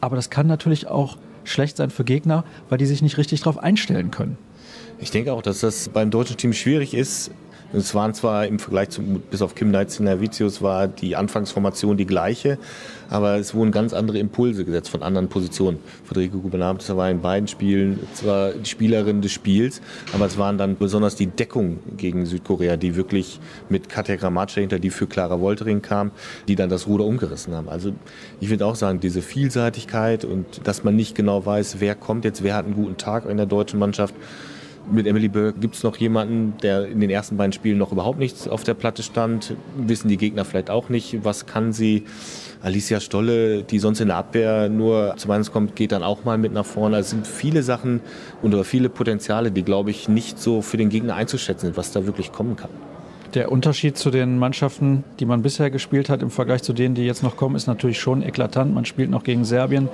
Aber 0.00 0.16
das 0.16 0.30
kann 0.30 0.46
natürlich 0.46 0.88
auch 0.88 1.16
schlecht 1.44 1.76
sein 1.76 1.90
für 1.90 2.04
Gegner, 2.04 2.44
weil 2.68 2.78
die 2.78 2.86
sich 2.86 3.02
nicht 3.02 3.18
richtig 3.18 3.40
darauf 3.40 3.58
einstellen 3.58 4.10
können. 4.10 4.38
Ich 4.98 5.10
denke 5.10 5.32
auch, 5.32 5.42
dass 5.42 5.60
das 5.60 5.88
beim 5.88 6.10
deutschen 6.10 6.36
Team 6.36 6.52
schwierig 6.52 6.94
ist, 6.94 7.30
es 7.72 7.94
waren 7.94 8.14
zwar 8.14 8.46
im 8.46 8.58
Vergleich 8.58 8.90
zu, 8.90 9.02
bis 9.02 9.42
auf 9.42 9.54
Kim 9.54 9.70
Nervicius 9.70 10.60
war 10.60 10.88
die 10.88 11.14
Anfangsformation 11.14 11.96
die 11.96 12.06
gleiche, 12.06 12.58
aber 13.08 13.36
es 13.36 13.54
wurden 13.54 13.70
ganz 13.70 13.92
andere 13.92 14.18
Impulse 14.18 14.64
gesetzt 14.64 14.90
von 14.90 15.02
anderen 15.02 15.28
Positionen. 15.28 15.78
Federico 16.04 16.38
Gubernabes 16.38 16.94
war 16.96 17.10
in 17.10 17.20
beiden 17.20 17.48
Spielen 17.48 18.00
zwar 18.14 18.52
die 18.52 18.68
Spielerin 18.68 19.20
des 19.20 19.32
Spiels, 19.32 19.80
aber 20.12 20.26
es 20.26 20.38
waren 20.38 20.58
dann 20.58 20.76
besonders 20.76 21.14
die 21.14 21.26
Deckung 21.26 21.78
gegen 21.96 22.26
Südkorea, 22.26 22.76
die 22.76 22.96
wirklich 22.96 23.40
mit 23.68 23.88
Katja 23.88 24.16
Gramatsche 24.16 24.60
hinter, 24.60 24.78
die 24.78 24.90
für 24.90 25.06
Clara 25.06 25.40
Woltering 25.40 25.82
kam, 25.82 26.10
die 26.48 26.56
dann 26.56 26.70
das 26.70 26.86
Ruder 26.86 27.04
umgerissen 27.04 27.54
haben. 27.54 27.68
Also 27.68 27.92
ich 28.40 28.50
würde 28.50 28.66
auch 28.66 28.76
sagen, 28.76 29.00
diese 29.00 29.22
Vielseitigkeit 29.22 30.24
und 30.24 30.60
dass 30.64 30.84
man 30.84 30.96
nicht 30.96 31.14
genau 31.14 31.44
weiß, 31.46 31.76
wer 31.78 31.94
kommt 31.94 32.24
jetzt, 32.24 32.42
wer 32.42 32.54
hat 32.54 32.64
einen 32.64 32.74
guten 32.74 32.96
Tag 32.96 33.26
in 33.26 33.36
der 33.36 33.46
deutschen 33.46 33.78
Mannschaft, 33.78 34.14
mit 34.90 35.06
Emily 35.06 35.28
Burke 35.28 35.58
gibt 35.58 35.74
es 35.76 35.82
noch 35.82 35.96
jemanden, 35.96 36.54
der 36.62 36.86
in 36.86 37.00
den 37.00 37.10
ersten 37.10 37.36
beiden 37.36 37.52
Spielen 37.52 37.78
noch 37.78 37.92
überhaupt 37.92 38.18
nichts 38.18 38.48
auf 38.48 38.64
der 38.64 38.74
Platte 38.74 39.02
stand. 39.02 39.54
Wissen 39.76 40.08
die 40.08 40.16
Gegner 40.16 40.44
vielleicht 40.44 40.70
auch 40.70 40.88
nicht, 40.88 41.24
was 41.24 41.46
kann 41.46 41.72
sie. 41.72 42.04
Alicia 42.62 43.00
Stolle, 43.00 43.62
die 43.62 43.78
sonst 43.78 44.00
in 44.00 44.08
der 44.08 44.16
Abwehr 44.18 44.68
nur 44.68 45.14
zum 45.16 45.30
Einsatz 45.30 45.52
kommt, 45.52 45.76
geht 45.76 45.92
dann 45.92 46.02
auch 46.02 46.24
mal 46.24 46.36
mit 46.36 46.52
nach 46.52 46.66
vorne. 46.66 46.96
Also 46.96 47.06
es 47.06 47.10
sind 47.10 47.26
viele 47.26 47.62
Sachen 47.62 48.00
und 48.42 48.54
viele 48.66 48.90
Potenziale, 48.90 49.50
die, 49.50 49.62
glaube 49.62 49.90
ich, 49.90 50.08
nicht 50.08 50.38
so 50.38 50.60
für 50.60 50.76
den 50.76 50.90
Gegner 50.90 51.14
einzuschätzen 51.14 51.66
sind, 51.66 51.76
was 51.76 51.92
da 51.92 52.04
wirklich 52.04 52.32
kommen 52.32 52.56
kann. 52.56 52.70
Der 53.34 53.52
Unterschied 53.52 53.96
zu 53.96 54.10
den 54.10 54.38
Mannschaften, 54.38 55.04
die 55.20 55.24
man 55.24 55.40
bisher 55.40 55.70
gespielt 55.70 56.08
hat, 56.08 56.20
im 56.20 56.30
Vergleich 56.30 56.62
zu 56.62 56.72
denen, 56.72 56.94
die 56.94 57.06
jetzt 57.06 57.22
noch 57.22 57.36
kommen, 57.36 57.54
ist 57.54 57.68
natürlich 57.68 58.00
schon 58.00 58.22
eklatant. 58.22 58.74
Man 58.74 58.84
spielt 58.84 59.08
noch 59.08 59.22
gegen 59.22 59.44
Serbien. 59.44 59.88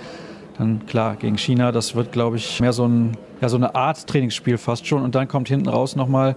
Dann 0.59 0.87
klar, 0.87 1.17
gegen 1.17 1.37
China, 1.37 1.73
das 1.73 1.95
wird, 1.95 2.13
glaube 2.13 2.37
ich, 2.37 2.61
mehr 2.61 2.73
so, 2.73 2.87
ein, 2.87 3.17
ja, 3.41 3.49
so 3.49 3.57
eine 3.57 3.75
Art 3.75 4.07
Trainingsspiel 4.07 4.59
fast 4.59 4.87
schon. 4.87 5.03
Und 5.03 5.15
dann 5.15 5.29
kommt 5.29 5.49
hinten 5.49 5.69
raus 5.69 5.97
nochmal 5.97 6.37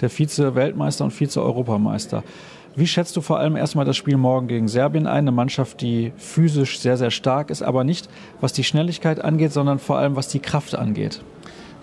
der 0.00 0.10
Vize-Weltmeister 0.10 1.04
und 1.04 1.12
Vize-Europameister. 1.12 2.24
Wie 2.76 2.86
schätzt 2.86 3.16
du 3.16 3.20
vor 3.20 3.38
allem 3.38 3.56
erstmal 3.56 3.84
das 3.84 3.96
Spiel 3.96 4.16
morgen 4.16 4.46
gegen 4.46 4.68
Serbien 4.68 5.06
ein? 5.06 5.18
Eine 5.18 5.32
Mannschaft, 5.32 5.80
die 5.80 6.12
physisch 6.16 6.78
sehr, 6.78 6.96
sehr 6.96 7.10
stark 7.10 7.50
ist, 7.50 7.62
aber 7.62 7.84
nicht 7.84 8.08
was 8.40 8.52
die 8.52 8.64
Schnelligkeit 8.64 9.22
angeht, 9.22 9.52
sondern 9.52 9.78
vor 9.78 9.98
allem 9.98 10.16
was 10.16 10.28
die 10.28 10.38
Kraft 10.38 10.74
angeht. 10.76 11.20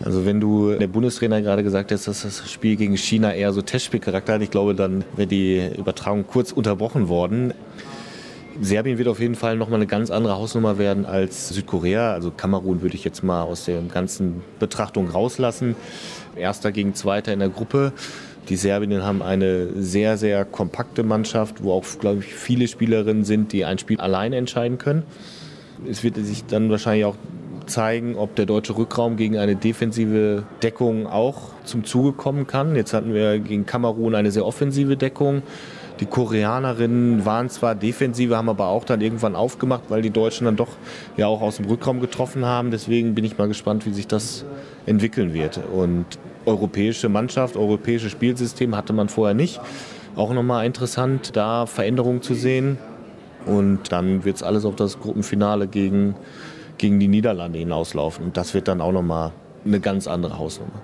Also 0.04 0.26
wenn 0.26 0.40
du 0.40 0.74
der 0.74 0.88
Bundestrainer 0.88 1.42
gerade 1.42 1.64
gesagt 1.64 1.92
hast, 1.92 2.08
dass 2.08 2.22
das 2.22 2.50
Spiel 2.50 2.76
gegen 2.76 2.96
China 2.98 3.34
eher 3.34 3.52
so 3.52 3.62
Testspielcharakter 3.62 4.34
hat, 4.34 4.42
ich 4.42 4.52
glaube, 4.52 4.76
dann 4.76 5.04
wäre 5.16 5.28
die 5.28 5.70
Übertragung 5.78 6.26
kurz 6.28 6.52
unterbrochen 6.52 7.10
worden. 7.10 7.54
Serbien 8.62 8.98
wird 8.98 9.08
auf 9.08 9.20
jeden 9.20 9.36
Fall 9.36 9.56
nochmal 9.56 9.80
eine 9.80 9.88
ganz 9.88 10.10
andere 10.10 10.36
Hausnummer 10.36 10.78
werden 10.78 11.06
als 11.06 11.50
Südkorea. 11.50 12.14
Also 12.14 12.32
Kamerun 12.32 12.82
würde 12.82 12.96
ich 12.96 13.04
jetzt 13.04 13.24
mal 13.24 13.44
aus 13.44 13.66
der 13.66 13.82
ganzen 13.82 14.42
Betrachtung 14.60 15.10
rauslassen. 15.10 15.76
Erster 16.36 16.72
gegen 16.72 16.94
Zweiter 16.96 17.34
in 17.34 17.40
der 17.40 17.50
Gruppe. 17.50 17.94
Die 18.50 18.56
Serbinnen 18.56 19.04
haben 19.04 19.22
eine 19.22 19.68
sehr, 19.82 20.18
sehr 20.18 20.46
kompakte 20.46 21.04
Mannschaft, 21.04 21.64
wo 21.64 21.74
auch, 21.74 21.86
glaube 22.00 22.20
ich, 22.22 22.34
viele 22.34 22.68
Spielerinnen 22.68 23.26
sind, 23.26 23.52
die 23.52 23.66
ein 23.66 23.78
Spiel 23.78 24.00
alleine 24.00 24.38
entscheiden 24.38 24.78
können. 24.78 25.04
Es 25.90 26.04
wird 26.04 26.16
sich 26.16 26.46
dann 26.46 26.70
wahrscheinlich 26.70 27.06
auch 27.06 27.16
zeigen, 27.68 28.16
ob 28.16 28.36
der 28.36 28.46
deutsche 28.46 28.78
Rückraum 28.78 29.18
gegen 29.18 29.38
eine 29.38 29.56
defensive 29.56 30.44
Deckung 30.64 31.06
auch 31.08 31.52
zum 31.66 31.84
Zuge 31.84 32.14
kommen 32.14 32.48
kann. 32.48 32.76
Jetzt 32.76 32.94
hatten 32.94 33.14
wir 33.14 33.40
gegen 33.40 33.66
Kamerun 33.66 34.16
eine 34.16 34.32
sehr 34.32 34.46
offensive 34.46 34.96
Deckung. 34.96 35.44
Die 36.00 36.06
Koreanerinnen 36.06 37.26
waren 37.26 37.50
zwar 37.50 37.74
defensive, 37.74 38.38
haben 38.38 38.50
aber 38.50 38.68
auch 38.68 38.84
dann 38.84 39.02
irgendwann 39.02 39.36
aufgemacht, 39.36 39.84
weil 39.90 40.02
die 40.02 40.12
Deutschen 40.12 40.46
dann 40.46 40.56
doch 40.56 40.70
ja 41.18 41.28
auch 41.28 41.42
aus 41.42 41.58
dem 41.58 41.66
Rückraum 41.66 42.00
getroffen 42.00 42.46
haben. 42.46 42.70
Deswegen 42.70 43.16
bin 43.16 43.26
ich 43.26 43.38
mal 43.38 43.48
gespannt, 43.48 43.86
wie 43.86 43.94
sich 43.94 44.08
das 44.08 44.46
entwickeln 44.86 45.34
wird. 45.34 45.60
Und 45.74 46.06
europäische 46.46 47.10
Mannschaft, 47.10 47.58
europäisches 47.58 48.12
Spielsystem 48.12 48.76
hatte 48.76 48.94
man 48.94 49.10
vorher 49.10 49.34
nicht. 49.34 49.60
Auch 50.16 50.34
nochmal 50.34 50.66
interessant, 50.66 51.36
da 51.36 51.66
Veränderungen 51.66 52.22
zu 52.22 52.36
sehen. 52.36 52.78
Und 53.46 53.92
dann 53.92 54.24
wird 54.24 54.36
es 54.36 54.44
alles 54.44 54.66
auf 54.66 54.76
das 54.76 55.00
Gruppenfinale 55.00 55.68
gegen, 55.68 56.16
gegen 56.78 57.00
die 57.00 57.08
Niederlande 57.08 57.60
hinauslaufen. 57.60 58.26
Und 58.26 58.38
das 58.38 58.54
wird 58.54 58.68
dann 58.68 58.82
auch 58.82 58.92
nochmal 58.92 59.32
eine 59.66 59.80
ganz 59.80 60.08
andere 60.08 60.38
Hausnummer. 60.38 60.82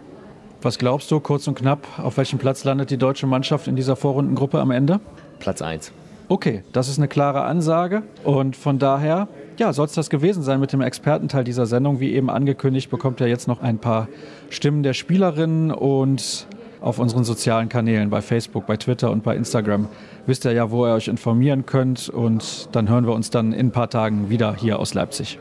Was 0.63 0.77
glaubst 0.77 1.11
du, 1.11 1.19
kurz 1.19 1.45
und 1.49 1.55
knapp, 1.55 1.85
auf 1.97 2.15
welchem 2.15 2.39
Platz 2.39 2.63
landet 2.63 2.89
die 2.89 2.97
deutsche 2.97 3.27
Mannschaft 3.27 3.67
in 3.67 3.75
dieser 3.75 3.97
Vorrundengruppe 3.97 4.61
am 4.61 4.71
Ende? 4.71 5.01
Platz 5.39 5.61
1. 5.61 5.91
Okay, 6.29 6.63
das 6.71 6.87
ist 6.87 6.97
eine 6.97 7.09
klare 7.09 7.41
Ansage. 7.43 8.03
Und 8.23 8.55
von 8.55 8.79
daher, 8.79 9.27
ja, 9.57 9.73
soll 9.73 9.87
es 9.87 9.91
das 9.91 10.09
gewesen 10.09 10.41
sein 10.41 10.61
mit 10.61 10.71
dem 10.71 10.79
Expertenteil 10.79 11.43
dieser 11.43 11.65
Sendung. 11.65 11.99
Wie 11.99 12.13
eben 12.13 12.29
angekündigt, 12.29 12.89
bekommt 12.89 13.19
ihr 13.19 13.27
jetzt 13.27 13.49
noch 13.49 13.61
ein 13.61 13.77
paar 13.77 14.07
Stimmen 14.49 14.83
der 14.83 14.93
Spielerinnen 14.93 15.69
und 15.69 16.47
auf 16.79 16.97
unseren 16.97 17.25
sozialen 17.25 17.67
Kanälen 17.67 18.09
bei 18.09 18.21
Facebook, 18.21 18.65
bei 18.65 18.77
Twitter 18.77 19.11
und 19.11 19.21
bei 19.21 19.35
Instagram 19.35 19.89
wisst 20.27 20.45
ihr 20.45 20.53
ja, 20.53 20.71
wo 20.71 20.85
ihr 20.85 20.93
euch 20.93 21.09
informieren 21.09 21.65
könnt. 21.65 22.07
Und 22.07 22.69
dann 22.71 22.87
hören 22.87 23.05
wir 23.05 23.13
uns 23.13 23.29
dann 23.29 23.51
in 23.51 23.67
ein 23.67 23.71
paar 23.71 23.89
Tagen 23.89 24.29
wieder 24.29 24.55
hier 24.55 24.79
aus 24.79 24.93
Leipzig. 24.93 25.39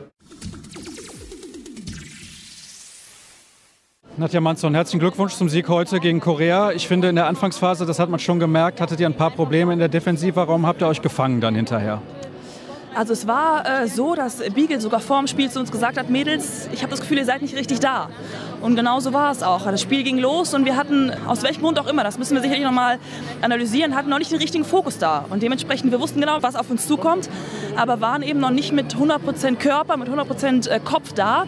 Nadja 4.15 4.41
Manson, 4.41 4.75
herzlichen 4.75 4.99
Glückwunsch 4.99 5.33
zum 5.33 5.49
Sieg 5.49 5.67
heute 5.69 5.99
gegen 5.99 6.19
Korea. 6.19 6.71
Ich 6.71 6.87
finde, 6.87 7.09
in 7.09 7.15
der 7.15 7.25
Anfangsphase, 7.25 7.87
das 7.87 7.97
hat 7.97 8.09
man 8.09 8.19
schon 8.19 8.39
gemerkt, 8.39 8.79
hattet 8.79 8.99
ihr 8.99 9.07
ein 9.07 9.15
paar 9.15 9.31
Probleme 9.31 9.73
in 9.73 9.79
der 9.79 9.87
Defensive. 9.87 10.35
Warum 10.35 10.67
habt 10.67 10.83
ihr 10.83 10.87
euch 10.87 11.01
gefangen 11.01 11.41
dann 11.41 11.55
hinterher? 11.55 11.99
Also 12.93 13.13
es 13.13 13.25
war 13.25 13.65
äh, 13.65 13.87
so, 13.87 14.13
dass 14.13 14.37
Beagle 14.53 14.79
sogar 14.79 14.99
vor 14.99 15.17
dem 15.17 15.25
Spiel 15.25 15.49
zu 15.49 15.59
uns 15.59 15.71
gesagt 15.71 15.97
hat, 15.97 16.11
Mädels, 16.11 16.69
ich 16.71 16.83
habe 16.83 16.91
das 16.91 17.01
Gefühl, 17.01 17.17
ihr 17.17 17.25
seid 17.25 17.41
nicht 17.41 17.55
richtig 17.55 17.79
da. 17.79 18.09
Und 18.61 18.75
genau 18.75 18.99
so 18.99 19.13
war 19.13 19.31
es 19.31 19.41
auch. 19.41 19.65
Das 19.65 19.81
Spiel 19.81 20.03
ging 20.03 20.19
los 20.19 20.53
und 20.53 20.65
wir 20.65 20.75
hatten, 20.75 21.11
aus 21.25 21.41
welchem 21.41 21.63
Grund 21.63 21.79
auch 21.79 21.87
immer, 21.87 22.03
das 22.03 22.19
müssen 22.19 22.35
wir 22.35 22.41
sicherlich 22.41 22.63
nochmal 22.63 22.99
analysieren, 23.41 23.95
hatten 23.95 24.09
noch 24.09 24.19
nicht 24.19 24.31
den 24.31 24.37
richtigen 24.37 24.63
Fokus 24.63 24.99
da. 24.99 25.25
Und 25.31 25.41
dementsprechend, 25.41 25.91
wir 25.91 25.99
wussten 25.99 26.19
genau, 26.19 26.37
was 26.41 26.55
auf 26.55 26.69
uns 26.69 26.87
zukommt, 26.87 27.31
aber 27.75 27.99
waren 27.99 28.21
eben 28.21 28.39
noch 28.39 28.51
nicht 28.51 28.73
mit 28.73 28.93
100% 28.93 29.55
Körper, 29.55 29.97
mit 29.97 30.07
100% 30.07 30.69
äh, 30.69 30.79
Kopf 30.79 31.13
da. 31.13 31.47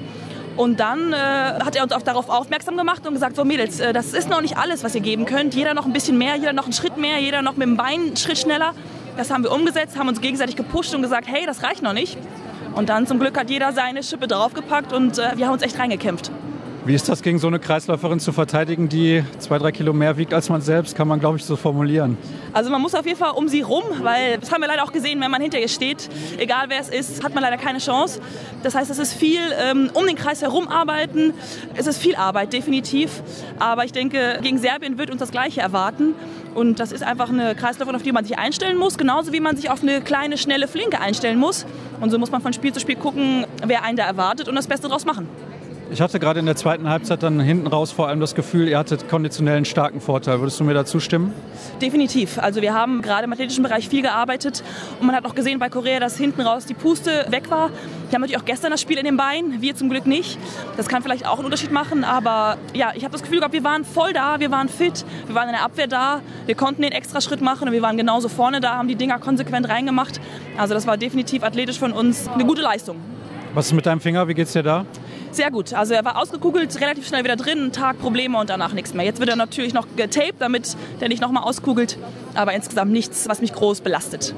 Und 0.58 0.80
dann 0.80 1.12
äh, 1.12 1.16
hat 1.18 1.76
er 1.76 1.84
uns 1.84 1.92
auch 1.92 2.02
darauf 2.02 2.30
aufmerksam 2.30 2.78
gemacht 2.78 3.06
und 3.06 3.14
gesagt, 3.14 3.36
so 3.36 3.44
Mädels, 3.44 3.80
äh, 3.80 3.92
das 3.92 4.14
ist 4.14 4.30
noch 4.30 4.42
nicht 4.42 4.58
alles, 4.58 4.84
was 4.84 4.96
ihr 4.96 5.02
geben 5.02 5.26
könnt. 5.26 5.54
Jeder 5.54 5.74
noch 5.74 5.86
ein 5.86 5.94
bisschen 5.94 6.18
mehr, 6.18 6.36
jeder 6.36 6.54
noch 6.54 6.64
einen 6.64 6.74
Schritt 6.74 6.98
mehr, 6.98 7.20
jeder 7.20 7.42
noch 7.42 7.58
mit 7.58 7.68
dem 7.68 7.78
Bein 7.78 8.02
einen 8.02 8.18
Schritt 8.18 8.38
schneller. 8.38 8.74
Das 9.18 9.32
haben 9.32 9.44
wir 9.44 9.52
umgesetzt, 9.52 9.98
haben 9.98 10.08
uns 10.08 10.22
gegenseitig 10.22 10.56
gepusht 10.56 10.94
und 10.94 11.02
gesagt, 11.02 11.28
hey, 11.28 11.46
das 11.46 11.64
reicht 11.64 11.82
noch 11.82 11.94
nicht. 11.94 12.18
Und 12.74 12.90
dann 12.90 13.08
zum 13.08 13.20
Glück 13.20 13.38
hat 13.38 13.50
jeder 13.50 13.74
seine 13.74 14.04
Schippe 14.04 14.28
draufgepackt 14.28 14.94
und 14.94 15.18
äh, 15.18 15.32
wir 15.36 15.48
haben 15.48 15.54
uns 15.54 15.62
echt 15.62 15.78
reingekämpft. 15.78 16.32
Wie 16.86 16.94
ist 16.94 17.10
das 17.10 17.24
gegen 17.24 17.40
so 17.40 17.48
eine 17.48 17.58
Kreisläuferin 17.58 18.20
zu 18.20 18.32
verteidigen, 18.32 18.90
die 18.90 19.24
zwei, 19.40 19.58
drei 19.58 19.72
Kilo 19.72 19.92
mehr 19.92 20.18
wiegt 20.18 20.36
als 20.36 20.50
man 20.50 20.62
selbst, 20.62 20.96
kann 20.96 21.08
man 21.08 21.20
glaube 21.20 21.38
ich 21.38 21.44
so 21.44 21.56
formulieren. 21.56 22.16
Also 22.54 22.70
man 22.70 22.80
muss 22.80 22.94
auf 22.94 23.08
jeden 23.08 23.18
Fall 23.18 23.32
um 23.32 23.48
sie 23.48 23.62
rum, 23.62 23.84
weil 24.04 24.38
das 24.38 24.52
haben 24.52 24.62
wir 24.62 24.68
leider 24.68 24.84
auch 24.84 24.92
gesehen, 24.92 25.20
wenn 25.20 25.32
man 25.32 25.42
hinter 25.42 25.60
ihr 25.60 25.68
steht, 25.68 26.08
egal 26.38 26.66
wer 26.68 26.80
es 26.80 26.90
ist, 26.90 27.24
hat 27.24 27.34
man 27.34 27.44
leider 27.44 27.58
keine 27.58 27.80
Chance. 27.80 28.22
Das 28.62 28.76
heißt, 28.76 28.92
es 28.92 29.00
ist 29.00 29.14
viel 29.16 29.42
ähm, 29.60 29.90
um 29.96 30.06
den 30.06 30.16
Kreis 30.16 30.44
herum 30.44 30.68
arbeiten, 30.68 31.34
es 31.74 31.88
ist 31.88 31.98
viel 31.98 32.16
Arbeit, 32.16 32.54
definitiv. 32.54 33.24
Aber 33.58 33.84
ich 33.84 33.92
denke, 33.92 34.38
gegen 34.44 34.60
Serbien 34.60 35.00
wird 35.00 35.10
uns 35.10 35.20
das 35.20 35.32
Gleiche 35.32 35.62
erwarten. 35.62 36.14
Und 36.54 36.80
das 36.80 36.92
ist 36.92 37.04
einfach 37.04 37.30
eine 37.30 37.56
Kreisläuferin, 37.56 37.96
auf 37.96 38.04
die 38.04 38.12
man 38.12 38.26
sich 38.26 38.38
einstellen 38.38 38.78
muss, 38.78 38.98
genauso 38.98 39.34
wie 39.34 39.40
man 39.40 39.58
sich 39.58 39.72
auf 39.72 39.82
eine 39.82 40.02
kleine, 40.02 40.38
schnelle 40.38 40.68
Flinke 40.68 41.02
einstellen 41.02 41.40
muss. 41.40 41.66
Und 42.00 42.12
so 42.12 42.20
muss 42.20 42.30
man 42.30 42.42
von 42.42 42.54
Spiel 42.54 42.72
zu 42.72 42.80
Spiel 42.80 42.96
gucken, 42.96 43.46
wer 43.66 43.84
einen 43.84 43.98
da 43.98 44.06
erwartet 44.06 44.48
und 44.48 44.56
das 44.56 44.68
Beste 44.68 44.88
daraus 44.88 45.04
machen. 45.04 45.28
Ich 45.92 46.02
hatte 46.02 46.20
gerade 46.20 46.40
in 46.40 46.48
der 46.48 46.56
zweiten 46.56 46.90
Halbzeit 46.90 47.22
dann 47.22 47.40
hinten 47.40 47.68
raus 47.68 47.92
vor 47.92 48.08
allem 48.08 48.20
das 48.20 48.34
Gefühl, 48.34 48.68
ihr 48.68 48.80
hattet 48.80 49.08
konditionellen 49.08 49.66
starken 49.66 50.02
Vorteil. 50.02 50.40
Würdest 50.40 50.60
du 50.60 50.64
mir 50.64 50.74
dazu 50.74 51.00
stimmen? 51.00 51.32
Definitiv. 51.80 52.40
Also 52.40 52.64
wir 52.64 52.74
haben 52.74 53.04
gerade 53.04 53.26
im 53.26 53.34
athletischen 53.34 53.62
Bereich 53.62 53.88
viel 53.88 54.02
gearbeitet 54.02 54.64
und 55.00 55.06
man 55.06 55.16
hat 55.16 55.26
auch 55.26 55.36
gesehen 55.36 55.60
bei 55.60 55.70
Korea, 55.70 56.00
dass 56.00 56.18
hinten 56.18 56.42
raus 56.42 56.66
die 56.66 56.74
Puste 56.74 57.28
weg 57.30 57.52
war. 57.52 57.70
Die 58.10 58.16
haben 58.16 58.22
natürlich 58.22 58.42
auch 58.42 58.46
gestern 58.46 58.72
das 58.72 58.82
Spiel 58.82 58.98
in 58.98 59.06
den 59.06 59.16
Beinen, 59.16 59.62
wir 59.62 59.76
zum 59.76 59.90
Glück 59.90 60.08
nicht. 60.08 60.40
Das 60.76 60.88
kann 60.88 61.04
vielleicht 61.04 61.28
auch 61.28 61.36
einen 61.36 61.46
Unterschied 61.46 61.72
machen, 61.72 62.04
aber 62.04 62.58
ja, 62.74 62.92
ich 62.96 63.04
habe 63.04 63.12
das 63.12 63.22
Gefühl 63.22 63.38
gehabt, 63.38 63.54
wir 63.54 63.64
waren 63.64 63.86
voll 63.86 64.12
da, 64.12 64.40
wir 64.40 64.50
waren 64.50 64.70
fit, 64.70 65.06
wir 65.28 65.36
waren 65.36 65.50
in 65.50 65.54
der 65.54 65.64
Abwehr 65.64 65.88
da, 65.88 66.22
wir 66.48 66.56
konnten 66.56 66.82
den 66.82 66.94
Extraschritt 66.94 67.42
machen 67.42 67.68
und 67.68 67.74
wir 67.74 67.84
waren 67.84 67.98
genauso 67.98 68.28
vorne 68.28 68.60
da, 68.60 68.76
haben 68.76 68.88
die 68.88 68.96
Dinger 68.96 69.20
konsequent 69.20 69.70
reingemacht. 69.70 70.20
Also 70.58 70.74
das 70.74 70.88
war 70.88 70.98
definitiv 70.98 71.44
athletisch 71.44 71.78
von 71.78 71.92
uns 71.92 72.28
eine 72.28 72.44
gute 72.44 72.64
Leistung. 72.64 72.98
Was 73.54 73.68
ist 73.68 73.74
mit 73.74 73.86
deinem 73.86 74.02
Finger? 74.02 74.28
Wie 74.28 74.34
geht's 74.34 74.54
dir 74.54 74.64
da? 74.64 74.86
Sehr 75.36 75.52
gut. 75.52 75.74
Also 75.74 75.94
er 75.94 76.06
war 76.06 76.18
ausgekugelt, 76.18 76.80
relativ 76.80 77.06
schnell 77.06 77.26
wieder 77.26 77.36
drin, 77.36 77.74
Tag 77.74 78.00
Probleme 78.00 78.40
und 78.40 78.50
danach 78.50 78.72
nichts 78.72 78.94
mehr. 78.94 79.04
Jetzt 79.04 79.20
wird 79.20 79.30
er 79.30 79.36
natürlich 79.36 79.74
noch 79.74 79.86
getaped, 79.98 80.36
damit 80.40 80.78
der 81.02 81.10
nicht 81.10 81.22
nochmal 81.22 81.44
auskugelt. 81.44 81.98
Aber 82.36 82.54
insgesamt 82.54 82.94
nichts, 82.94 83.28
was 83.28 83.42
mich 83.42 83.52
groß 83.52 83.82
belastet. 83.82 84.34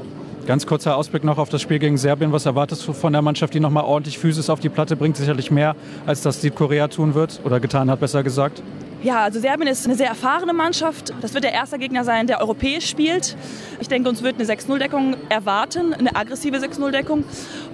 Ganz 0.48 0.66
kurzer 0.66 0.98
Ausblick 0.98 1.24
noch 1.24 1.38
auf 1.38 1.50
das 1.50 1.62
Spiel 1.62 1.78
gegen 1.78 1.98
Serbien. 1.98 2.32
Was 2.32 2.48
erwartest 2.48 2.88
du 2.88 2.94
von 2.94 3.14
der 3.14 3.22
Mannschaft, 3.22 3.54
die 3.54 3.60
nochmal 3.60 3.84
ordentlich 3.84 4.18
Physis 4.18 4.50
auf 4.50 4.60
die 4.60 4.70
Platte 4.70 4.96
bringt? 4.96 5.18
Sicherlich 5.18 5.52
mehr, 5.52 5.76
als 6.08 6.22
das 6.22 6.42
Südkorea 6.42 6.88
tun 6.88 7.14
wird 7.14 7.42
oder 7.44 7.60
getan 7.60 7.92
hat, 7.92 8.00
besser 8.00 8.24
gesagt. 8.24 8.64
Ja, 9.04 9.24
also 9.24 9.40
Serbien 9.40 9.68
ist 9.68 9.86
eine 9.86 9.96
sehr 9.96 10.08
erfahrene 10.08 10.54
Mannschaft. 10.54 11.14
Das 11.22 11.34
wird 11.34 11.44
der 11.44 11.54
erste 11.54 11.78
Gegner 11.78 12.04
sein, 12.04 12.26
der 12.26 12.42
europäisch 12.42 12.88
spielt. 12.88 13.38
Ich 13.80 13.88
denke, 13.88 14.10
uns 14.10 14.24
wird 14.24 14.36
eine 14.36 14.46
6-0-Deckung 14.46 15.16
erwarten, 15.30 15.94
eine 15.94 16.16
aggressive 16.16 16.58
6-0-Deckung. 16.58 17.24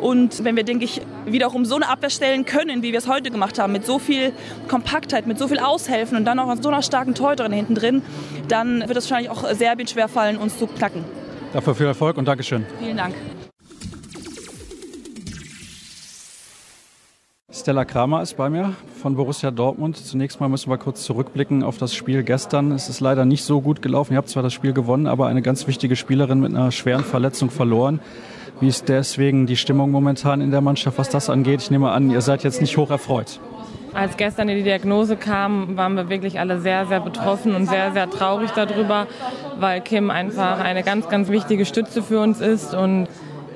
Und 0.02 0.44
wenn 0.44 0.56
wir, 0.58 0.64
denke 0.64 0.84
ich, 0.84 1.02
wiederum 1.26 1.64
so 1.64 1.76
eine 1.76 1.88
Abwehr 1.88 2.10
stellen 2.10 2.46
können, 2.46 2.84
wie 2.84 2.92
wir 2.92 3.00
es 3.00 3.08
heute 3.08 3.32
gemacht 3.32 3.58
haben, 3.58 3.72
mit 3.72 3.86
so 3.86 4.00
viel 4.00 4.34
Kompaktheit, 4.68 5.26
mit 5.26 5.40
so 5.40 5.48
viel 5.48 5.60
Aushelfen 5.60 6.18
und 6.18 6.26
dann 6.26 6.40
auch 6.40 6.54
so 6.62 6.70
einer 6.70 6.82
starken 6.82 7.16
Torhüterin 7.16 7.54
hinten 7.54 7.76
drin, 7.76 8.02
dann 8.50 8.82
wird 8.82 8.98
es 8.98 9.10
wahrscheinlich 9.10 9.32
auch 9.32 9.50
Serbien 9.54 9.88
schwerfallen, 9.88 10.38
uns 10.38 10.60
zu 10.60 10.68
knacken. 10.68 11.06
Dafür 11.54 11.74
viel 11.74 11.86
Erfolg 11.86 12.18
und 12.18 12.28
Dankeschön. 12.28 12.66
Vielen 12.80 12.98
Dank. 12.98 13.16
Stella 17.56 17.86
Kramer 17.86 18.24
ist 18.24 18.36
bei 18.36 18.50
mir 18.50 18.74
von 19.00 19.16
Borussia 19.16 19.52
Dortmund. 19.52 19.96
Zunächst 19.96 20.40
mal 20.40 20.50
müssen 20.50 20.72
wir 20.72 20.80
kurz 20.80 21.04
zurückblicken 21.04 21.62
auf 21.62 21.78
das 21.78 21.94
Spiel 21.94 22.24
gestern. 22.24 22.72
Es 22.72 22.90
ist 22.90 23.00
leider 23.00 23.26
nicht 23.26 23.44
so 23.44 23.62
gut 23.62 23.84
gelaufen. 23.84 24.14
Ihr 24.14 24.18
habt 24.18 24.30
zwar 24.30 24.42
das 24.42 24.54
Spiel 24.54 24.74
gewonnen, 24.74 25.06
aber 25.06 25.28
eine 25.28 25.44
ganz 25.44 25.68
wichtige 25.68 25.96
Spielerin 25.96 26.40
mit 26.40 26.56
einer 26.56 26.72
schweren 26.72 27.04
Verletzung 27.04 27.52
verloren. 27.52 28.00
Wie 28.60 28.68
ist 28.68 28.90
deswegen 28.90 29.46
die 29.46 29.56
Stimmung 29.56 29.92
momentan 29.92 30.42
in 30.42 30.50
der 30.50 30.62
Mannschaft, 30.62 30.98
was 30.98 31.10
das 31.10 31.30
angeht? 31.30 31.62
Ich 31.62 31.70
nehme 31.70 31.92
an, 31.92 32.10
ihr 32.10 32.22
seid 32.22 32.44
jetzt 32.44 32.60
nicht 32.60 32.76
hoch 32.76 32.90
erfreut. 32.90 33.40
Als 33.94 34.18
gestern 34.18 34.48
die 34.48 34.64
Diagnose 34.64 35.16
kam, 35.16 35.78
waren 35.78 35.96
wir 35.96 36.10
wirklich 36.10 36.40
alle 36.40 36.60
sehr, 36.60 36.88
sehr 36.88 37.02
betroffen 37.02 37.54
und 37.54 37.68
sehr, 37.68 37.92
sehr 37.92 38.10
traurig 38.10 38.50
darüber, 38.52 39.06
weil 39.60 39.82
Kim 39.82 40.10
einfach 40.10 40.60
eine 40.60 40.82
ganz, 40.82 41.08
ganz 41.08 41.30
wichtige 41.30 41.66
Stütze 41.66 42.02
für 42.02 42.20
uns 42.20 42.42
ist 42.42 42.74
und 42.74 43.08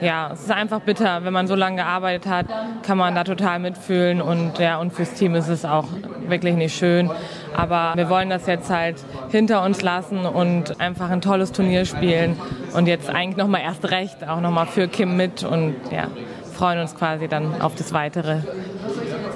ja, 0.02 0.32
es 0.34 0.42
ist 0.42 0.52
einfach 0.52 0.82
bitter. 0.82 1.24
Wenn 1.24 1.34
man 1.34 1.48
so 1.48 1.56
lange 1.56 1.78
gearbeitet 1.78 2.30
hat, 2.30 2.46
kann 2.84 2.98
man 2.98 3.16
da 3.16 3.24
total 3.24 3.60
mitfühlen 3.60 4.22
und 4.22 4.60
ja, 4.60 4.78
und 4.78 4.94
fürs 4.94 5.14
Team 5.14 5.36
ist 5.36 5.48
es 5.48 5.66
auch 5.66 5.86
wirklich 6.28 6.56
nicht 6.56 6.78
schön. 6.78 7.10
Aber 7.56 7.94
wir 7.96 8.10
wollen 8.10 8.30
das 8.30 8.46
jetzt 8.48 8.70
halt 8.70 8.98
hinter 9.30 9.64
uns 9.64 9.82
lassen 9.82 10.26
und 10.26 10.80
einfach 10.80 11.10
ein 11.10 11.22
tolles 11.22 11.52
Turnier 11.52 11.86
spielen 11.86 12.40
und 12.74 12.88
jetzt 12.88 13.10
eigentlich 13.10 13.38
nochmal 13.38 13.62
erst 13.62 13.90
recht 13.90 14.28
auch 14.28 14.42
nochmal 14.42 14.68
für 14.68 14.88
Kim 14.88 15.18
mit 15.18 15.44
und 15.44 15.76
ja, 15.92 16.08
freuen 16.54 16.80
uns 16.80 16.96
quasi 16.96 17.28
dann 17.28 17.62
auf 17.62 17.76
das 17.76 17.94
Weitere. 17.94 18.42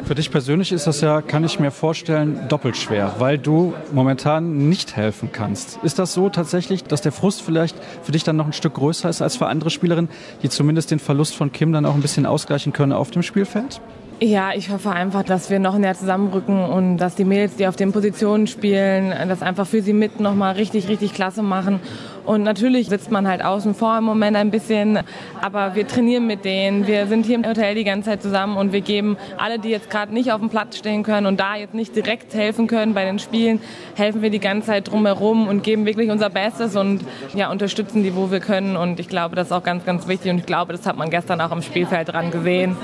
Für 0.03 0.15
dich 0.15 0.31
persönlich 0.31 0.71
ist 0.71 0.87
das 0.87 1.01
ja, 1.01 1.21
kann 1.21 1.43
ich 1.43 1.59
mir 1.59 1.71
vorstellen, 1.71 2.39
doppelt 2.49 2.75
schwer, 2.75 3.15
weil 3.19 3.37
du 3.37 3.73
momentan 3.93 4.69
nicht 4.69 4.95
helfen 4.95 5.29
kannst. 5.31 5.79
Ist 5.83 5.99
das 5.99 6.13
so 6.13 6.29
tatsächlich, 6.29 6.83
dass 6.83 7.01
der 7.01 7.11
Frust 7.11 7.41
vielleicht 7.41 7.77
für 8.03 8.11
dich 8.11 8.23
dann 8.23 8.35
noch 8.35 8.47
ein 8.47 8.53
Stück 8.53 8.73
größer 8.73 9.09
ist 9.09 9.21
als 9.21 9.37
für 9.37 9.47
andere 9.47 9.69
Spielerinnen, 9.69 10.09
die 10.43 10.49
zumindest 10.49 10.91
den 10.91 10.99
Verlust 10.99 11.35
von 11.35 11.51
Kim 11.51 11.71
dann 11.71 11.85
auch 11.85 11.95
ein 11.95 12.01
bisschen 12.01 12.25
ausgleichen 12.25 12.73
können 12.73 12.93
auf 12.93 13.11
dem 13.11 13.23
Spielfeld? 13.23 13.79
Ja, 14.23 14.51
ich 14.53 14.69
hoffe 14.69 14.91
einfach, 14.91 15.23
dass 15.23 15.49
wir 15.49 15.57
noch 15.57 15.75
näher 15.79 15.95
zusammenrücken 15.95 16.63
und 16.63 16.97
dass 16.97 17.15
die 17.15 17.25
Mädels, 17.25 17.55
die 17.55 17.65
auf 17.65 17.75
den 17.75 17.91
Positionen 17.91 18.45
spielen, 18.45 19.11
das 19.27 19.41
einfach 19.41 19.65
für 19.65 19.81
sie 19.81 19.93
mit 19.93 20.19
nochmal 20.19 20.53
richtig, 20.53 20.87
richtig 20.89 21.15
klasse 21.15 21.41
machen 21.41 21.79
und 22.25 22.43
natürlich 22.43 22.87
sitzt 22.87 23.11
man 23.11 23.27
halt 23.27 23.43
außen 23.43 23.73
vor 23.73 23.97
im 23.97 24.03
Moment 24.03 24.37
ein 24.37 24.51
bisschen, 24.51 24.99
aber 25.41 25.75
wir 25.75 25.87
trainieren 25.87 26.27
mit 26.27 26.45
denen. 26.45 26.85
Wir 26.87 27.07
sind 27.07 27.25
hier 27.25 27.35
im 27.35 27.45
Hotel 27.45 27.75
die 27.75 27.83
ganze 27.83 28.11
Zeit 28.11 28.21
zusammen 28.21 28.57
und 28.57 28.71
wir 28.73 28.81
geben 28.81 29.17
alle, 29.37 29.59
die 29.59 29.69
jetzt 29.69 29.89
gerade 29.89 30.13
nicht 30.13 30.31
auf 30.31 30.39
dem 30.39 30.49
Platz 30.49 30.77
stehen 30.77 31.03
können 31.03 31.25
und 31.25 31.39
da 31.39 31.55
jetzt 31.55 31.73
nicht 31.73 31.95
direkt 31.95 32.33
helfen 32.33 32.67
können 32.67 32.93
bei 32.93 33.05
den 33.05 33.19
Spielen, 33.19 33.59
helfen 33.95 34.21
wir 34.21 34.29
die 34.29 34.39
ganze 34.39 34.67
Zeit 34.67 34.91
drumherum 34.91 35.47
und 35.47 35.63
geben 35.63 35.85
wirklich 35.85 36.11
unser 36.11 36.29
Bestes 36.29 36.75
und 36.75 37.01
ja, 37.33 37.51
unterstützen 37.51 38.03
die, 38.03 38.15
wo 38.15 38.29
wir 38.29 38.39
können. 38.39 38.75
Und 38.75 38.99
ich 38.99 39.07
glaube, 39.07 39.35
das 39.35 39.47
ist 39.47 39.53
auch 39.53 39.63
ganz, 39.63 39.83
ganz 39.83 40.07
wichtig 40.07 40.31
und 40.31 40.37
ich 40.37 40.45
glaube, 40.45 40.73
das 40.73 40.85
hat 40.85 40.97
man 40.97 41.09
gestern 41.09 41.41
auch 41.41 41.51
am 41.51 41.61
Spielfeld 41.61 42.09
dran 42.09 42.29
gesehen, 42.31 42.75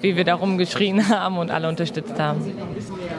wie 0.00 0.16
wir 0.16 0.24
da 0.24 0.34
rumgeschrien 0.34 1.08
haben 1.10 1.38
und 1.38 1.50
alle 1.50 1.68
unterstützt 1.68 2.18
haben. 2.18 2.40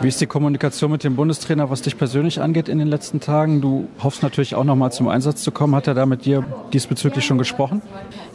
Wie 0.02 0.08
ist 0.08 0.20
die 0.22 0.28
Kommunikation 0.28 0.92
mit 0.92 1.04
dem 1.04 1.16
Bundestrainer, 1.16 1.70
was 1.70 1.82
dich 1.82 1.98
persönlich 1.98 2.42
angeht 2.42 2.70
in 2.70 2.80
den 2.80 2.88
letzten 2.88 3.20
Tagen? 3.20 3.62
Du 3.62 3.88
hoffst 4.02 4.24
natürlich 4.24 4.56
auch 4.56 4.64
noch 4.64 4.76
mal 4.76 4.92
zum 4.92 5.10
Einsatz 5.10 5.44
zu 5.44 5.52
kommen 5.52 5.59
mitbekommen? 5.60 5.76
Hat 5.76 5.88
er 5.88 5.94
da 5.94 6.06
mit 6.06 6.26
dir 6.26 6.44
diesbezüglich 6.74 7.26
schon 7.26 7.38
gesprochen? 7.38 7.82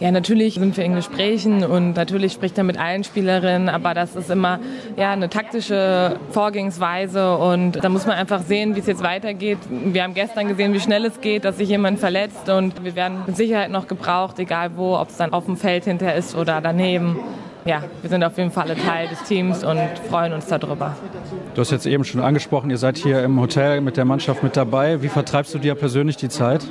Ja, 0.01 0.11
natürlich 0.11 0.55
sind 0.55 0.77
wir 0.77 0.85
in 0.85 0.95
Gesprächen 0.95 1.65
und 1.65 1.97
natürlich 1.97 2.33
spricht 2.33 2.59
er 2.59 2.65
mit 2.65 2.79
allen 2.79 3.05
Spielerinnen, 3.05 3.69
aber 3.69 3.95
das 3.95 4.17
ist 4.17 4.31
immer 4.31 4.59
ja, 4.97 5.13
eine 5.13 5.29
taktische 5.29 6.17
Vorgehensweise 6.31 7.37
und 7.37 7.83
da 7.83 7.89
muss 7.89 8.07
man 8.07 8.17
einfach 8.17 8.43
sehen, 8.43 8.77
wie 8.77 8.81
es 8.81 8.87
jetzt 8.87 9.03
weitergeht. 9.03 9.59
Wir 9.71 10.03
haben 10.03 10.15
gestern 10.15 10.49
gesehen, 10.49 10.75
wie 10.75 10.81
schnell 10.81 11.05
es 11.05 11.21
geht, 11.21 11.45
dass 11.45 11.57
sich 11.57 11.69
jemand 11.69 11.99
verletzt 11.99 12.49
und 12.49 12.85
wir 12.85 12.95
werden 12.95 13.19
mit 13.27 13.37
Sicherheit 13.37 13.71
noch 13.71 13.87
gebraucht, 13.87 14.39
egal 14.39 14.73
wo, 14.77 14.97
ob 14.97 15.09
es 15.09 15.17
dann 15.17 15.33
auf 15.33 15.47
dem 15.47 15.57
Feld 15.57 15.85
hinterher 15.85 16.17
ist 16.17 16.37
oder 16.37 16.61
daneben 16.61 17.19
ja, 17.65 17.83
wir 18.03 18.11
sind 18.11 18.23
auf 18.23 18.37
jeden 18.37 18.51
Fall 18.51 18.65
alle 18.65 18.77
Teil 18.77 19.09
des 19.09 19.23
Teams 19.23 19.65
und 19.65 19.79
freuen 20.11 20.33
uns 20.33 20.47
darüber. 20.47 20.97
Du 21.55 21.61
hast 21.61 21.71
jetzt 21.71 21.87
eben 21.87 22.05
schon 22.05 22.21
angesprochen, 22.21 22.71
ihr 22.71 22.79
seid 22.79 22.99
hier 22.99 23.23
im 23.23 23.41
Hotel 23.41 23.81
mit 23.81 23.97
der 23.97 24.05
Mannschaft 24.05 24.43
mit 24.43 24.57
dabei. 24.57 25.03
Wie 25.03 25.09
vertreibst 25.09 25.55
du 25.55 25.59
dir 25.59 25.75
persönlich 25.75 26.17
die 26.17 26.29
Zeit? 26.29 26.67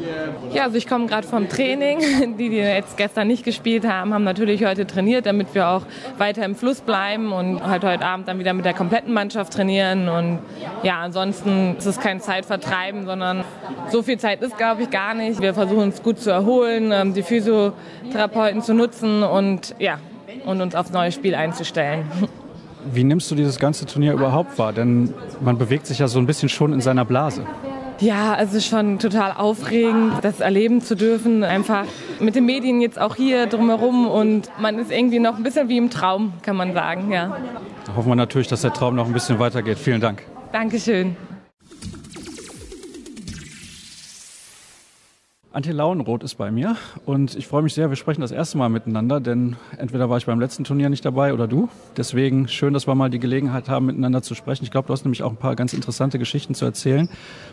Ja, 0.51 0.63
also 0.63 0.77
ich 0.77 0.87
komme 0.87 1.07
gerade 1.07 1.27
vom 1.27 1.49
Training. 1.49 1.99
Die, 2.37 2.49
die 2.49 2.57
jetzt 2.57 2.97
gestern 2.97 3.27
nicht 3.27 3.43
gespielt 3.43 3.87
haben, 3.87 4.13
haben 4.13 4.23
natürlich 4.23 4.65
heute 4.65 4.87
trainiert, 4.87 5.25
damit 5.25 5.53
wir 5.53 5.67
auch 5.67 5.83
weiter 6.17 6.43
im 6.45 6.55
Fluss 6.55 6.81
bleiben 6.81 7.31
und 7.31 7.65
halt 7.65 7.83
heute 7.83 8.05
Abend 8.05 8.27
dann 8.27 8.39
wieder 8.39 8.53
mit 8.53 8.65
der 8.65 8.73
kompletten 8.73 9.13
Mannschaft 9.13 9.53
trainieren. 9.53 10.09
Und 10.09 10.39
ja, 10.83 10.99
ansonsten 10.99 11.75
ist 11.77 11.85
es 11.85 11.99
kein 11.99 12.21
Zeitvertreiben, 12.21 13.05
sondern 13.05 13.43
so 13.89 14.01
viel 14.01 14.17
Zeit 14.17 14.41
ist, 14.41 14.57
glaube 14.57 14.83
ich, 14.83 14.89
gar 14.89 15.13
nicht. 15.13 15.41
Wir 15.41 15.53
versuchen 15.53 15.83
uns 15.83 16.01
gut 16.01 16.19
zu 16.19 16.31
erholen, 16.31 16.91
ähm, 16.91 17.13
die 17.13 17.23
Physiotherapeuten 17.23 18.61
zu 18.61 18.73
nutzen 18.73 19.23
und 19.23 19.75
ja, 19.79 19.99
und 20.45 20.61
uns 20.61 20.75
aufs 20.75 20.91
neue 20.91 21.11
Spiel 21.11 21.35
einzustellen. 21.35 22.05
Wie 22.91 23.03
nimmst 23.03 23.31
du 23.31 23.35
dieses 23.35 23.59
ganze 23.59 23.85
Turnier 23.85 24.13
überhaupt 24.13 24.57
wahr? 24.57 24.73
Denn 24.73 25.13
man 25.41 25.57
bewegt 25.57 25.87
sich 25.87 25.99
ja 25.99 26.07
so 26.07 26.19
ein 26.19 26.25
bisschen 26.25 26.49
schon 26.49 26.73
in 26.73 26.81
seiner 26.81 27.05
Blase. 27.05 27.45
Ja, 27.99 28.37
es 28.39 28.53
ist 28.53 28.67
schon 28.67 28.99
total 28.99 29.33
aufregend, 29.33 30.15
das 30.23 30.39
erleben 30.41 30.81
zu 30.81 30.95
dürfen. 30.95 31.43
Einfach 31.43 31.85
mit 32.19 32.35
den 32.35 32.45
Medien 32.45 32.81
jetzt 32.81 32.99
auch 32.99 33.15
hier 33.15 33.45
drumherum 33.45 34.07
und 34.07 34.49
man 34.59 34.77
ist 34.79 34.91
irgendwie 34.91 35.19
noch 35.19 35.37
ein 35.37 35.43
bisschen 35.43 35.69
wie 35.69 35.77
im 35.77 35.89
Traum, 35.89 36.33
kann 36.41 36.57
man 36.57 36.73
sagen. 36.73 37.11
Ja. 37.11 37.37
Da 37.85 37.95
hoffen 37.95 38.09
wir 38.09 38.15
natürlich, 38.15 38.47
dass 38.47 38.61
der 38.61 38.73
Traum 38.73 38.95
noch 38.95 39.05
ein 39.05 39.13
bisschen 39.13 39.39
weitergeht. 39.39 39.77
Vielen 39.77 40.01
Dank. 40.01 40.23
Dankeschön. 40.51 41.15
Antje 45.53 45.71
Lauenroth 45.71 46.23
ist 46.23 46.33
bei 46.33 46.49
mir 46.49 46.77
und 47.05 47.35
ich 47.35 47.45
freue 47.45 47.61
mich 47.61 47.75
sehr, 47.75 47.89
wir 47.89 47.95
sprechen 47.95 48.21
das 48.21 48.31
erste 48.31 48.57
Mal 48.57 48.69
miteinander, 48.69 49.19
denn 49.19 49.55
entweder 49.77 50.09
war 50.09 50.17
ich 50.17 50.25
beim 50.25 50.39
letzten 50.39 50.63
Turnier 50.63 50.89
nicht 50.89 51.05
dabei 51.05 51.31
oder 51.31 51.47
du. 51.47 51.69
Deswegen 51.95 52.47
schön, 52.47 52.73
dass 52.73 52.87
wir 52.87 52.95
mal 52.95 53.11
die 53.11 53.19
Gelegenheit 53.19 53.69
haben, 53.69 53.85
miteinander 53.85 54.23
zu 54.23 54.33
sprechen. 54.33 54.63
Ich 54.63 54.71
glaube, 54.71 54.87
du 54.87 54.93
hast 54.93 55.05
nämlich 55.05 55.21
auch 55.21 55.29
ein 55.29 55.37
paar 55.37 55.55
ganz 55.55 55.73
interessante 55.73 56.17
Geschichten 56.17 56.55
zu 56.55 56.65
erzählen. 56.65 57.07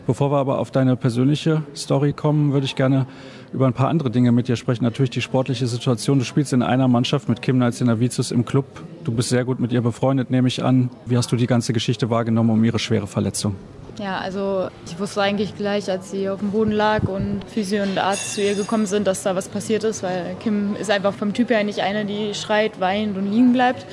Bevor 0.07 0.33
wir 0.33 0.39
aber 0.39 0.61
auf 0.61 0.71
deine 0.71 0.97
persönliche 0.97 1.63
Story 1.77 2.15
kommen, 2.15 2.55
würde 2.55 2.65
ich 2.65 2.75
gerne 2.75 3.07
über 3.53 3.67
ein 3.67 3.75
paar 3.75 3.89
andere 3.89 4.11
Dinge 4.11 4.33
mit 4.33 4.49
dir 4.49 4.57
sprechen. 4.57 4.83
Natürlich 4.83 5.11
die 5.11 5.21
sportliche 5.21 5.67
Situation. 5.67 6.19
Du 6.19 6.25
spielst 6.25 6.55
in 6.55 6.63
einer 6.63 6.89
Mannschaft 6.89 7.29
mit 7.29 7.43
Kim 7.43 7.59
Nalcinavicius 7.59 8.31
im 8.31 8.47
Club. 8.47 8.65
Du 9.05 9.13
bist 9.13 9.29
sehr 9.29 9.45
gut 9.45 9.61
mit 9.61 9.73
ihr 9.73 9.83
befreundet, 9.83 10.31
nehme 10.31 10.49
ich 10.49 10.65
an. 10.65 10.89
Wie 11.05 11.19
hast 11.19 11.31
du 11.33 11.37
die 11.37 11.47
ganze 11.47 11.75
Geschichte 11.75 12.09
wahrgenommen 12.09 12.49
um 12.49 12.65
ihre 12.65 12.79
schwere 12.79 13.07
Verletzung? 13.07 13.57
Ja, 14.01 14.17
also 14.19 14.69
ich 14.87 14.99
wusste 14.99 15.21
eigentlich 15.21 15.55
gleich, 15.55 15.91
als 15.91 16.11
sie 16.11 16.31
auf 16.31 16.41
dem 16.41 16.53
Boden 16.53 16.73
lag 16.73 17.03
und 17.03 17.43
Physio 17.47 17.83
und 17.83 17.99
Arzt 17.99 18.35
zu 18.35 18.41
ihr 18.41 18.55
gekommen 18.55 18.87
sind, 18.87 19.07
dass 19.07 19.23
da 19.23 19.37
was 19.37 19.51
passiert 19.51 19.85
ist, 19.85 20.03
weil 20.03 20.37
Kim 20.43 20.75
ist 20.75 20.91
einfach 20.91 21.13
vom 21.13 21.35
Typ 21.35 21.51
her 21.51 21.63
nicht 21.65 21.81
eine, 21.81 22.07
die 22.07 22.33
schreit, 22.33 22.81
weint 22.81 23.19
und 23.19 23.31
liegen 23.31 23.53
bleibt. 23.53 23.85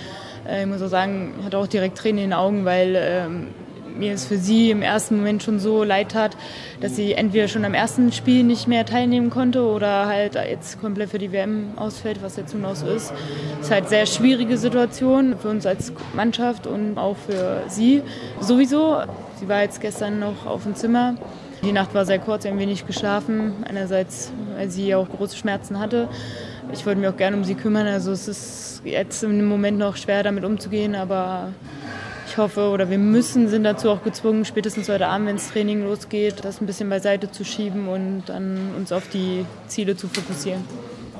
Äh, 0.48 0.62
ich 0.62 0.68
muss 0.68 0.82
auch 0.82 0.88
sagen, 0.88 1.34
hat 1.44 1.56
auch 1.56 1.68
direkt 1.68 1.98
Tränen 1.98 2.24
in 2.24 2.30
den 2.30 2.34
Augen, 2.34 2.64
weil 2.64 2.96
ähm, 2.98 3.48
mir 3.98 4.14
es 4.14 4.26
für 4.26 4.38
sie 4.38 4.72
im 4.72 4.82
ersten 4.82 5.18
Moment 5.18 5.44
schon 5.44 5.60
so 5.60 5.84
leid 5.84 6.14
tat, 6.14 6.38
dass 6.80 6.96
sie 6.96 7.12
entweder 7.12 7.50
schon 7.50 7.66
am 7.66 7.74
ersten 7.74 8.14
Spiel 8.14 8.46
nicht 8.46 8.66
mehr 8.66 8.86
teilnehmen 8.86 9.30
konnte 9.30 9.66
oder 9.66 10.06
halt 10.06 10.36
jetzt 10.36 10.80
komplett 10.80 11.10
für 11.10 11.20
die 11.20 11.34
WM 11.34 11.74
ausfällt, 11.76 12.20
was 12.22 12.38
jetzt 12.38 12.54
so 12.54 12.88
ist. 12.88 13.12
Es 13.60 13.66
ist 13.66 13.72
halt 13.72 13.82
eine 13.82 13.90
sehr 13.90 14.06
schwierige 14.06 14.58
Situation 14.58 15.36
für 15.38 15.50
uns 15.50 15.66
als 15.66 15.92
Mannschaft 16.14 16.66
und 16.66 16.98
auch 16.98 17.18
für 17.18 17.64
sie 17.68 18.04
sowieso. 18.40 19.02
Sie 19.40 19.48
war 19.48 19.62
jetzt 19.62 19.82
gestern 19.82 20.20
noch 20.20 20.48
auf 20.48 20.64
dem 20.64 20.74
Zimmer. 20.74 21.16
Die 21.62 21.72
Nacht 21.72 21.94
war 21.94 22.06
sehr 22.06 22.18
kurz, 22.18 22.44
wir 22.44 22.52
haben 22.52 22.60
wenig 22.60 22.88
geschlafen. 22.88 23.54
Einerseits, 23.68 24.32
weil 24.56 24.70
sie 24.72 24.96
auch 24.96 25.08
große 25.08 25.38
Schmerzen 25.38 25.80
hatte. 25.80 26.08
Ich 26.74 26.86
wollte 26.86 27.00
mich 27.00 27.10
auch 27.10 27.18
gerne 27.18 27.38
um 27.38 27.44
sie 27.44 27.54
kümmern. 27.54 27.86
Also 27.86 28.12
es 28.12 28.28
ist 28.28 28.82
jetzt 28.84 29.24
im 29.24 29.46
Moment 29.46 29.78
noch 29.78 29.96
schwer, 29.96 30.24
damit 30.24 30.44
umzugehen, 30.44 30.96
aber 30.96 31.50
ich 32.28 32.38
hoffe 32.38 32.70
oder 32.70 32.90
wir 32.90 32.98
müssen, 32.98 33.48
sind 33.48 33.64
dazu 33.64 33.92
auch 33.92 34.04
gezwungen, 34.04 34.44
spätestens 34.44 34.90
heute 34.90 35.08
Abend, 35.08 35.28
wenn 35.28 35.36
das 35.36 35.52
Training 35.52 35.84
losgeht, 35.84 36.44
das 36.44 36.60
ein 36.60 36.66
bisschen 36.66 36.90
beiseite 36.90 37.32
zu 37.32 37.46
schieben 37.46 37.88
und 37.88 38.24
dann 38.26 38.72
uns 38.76 38.92
auf 38.92 39.08
die 39.10 39.46
Ziele 39.68 39.96
zu 39.96 40.08
fokussieren. 40.08 40.64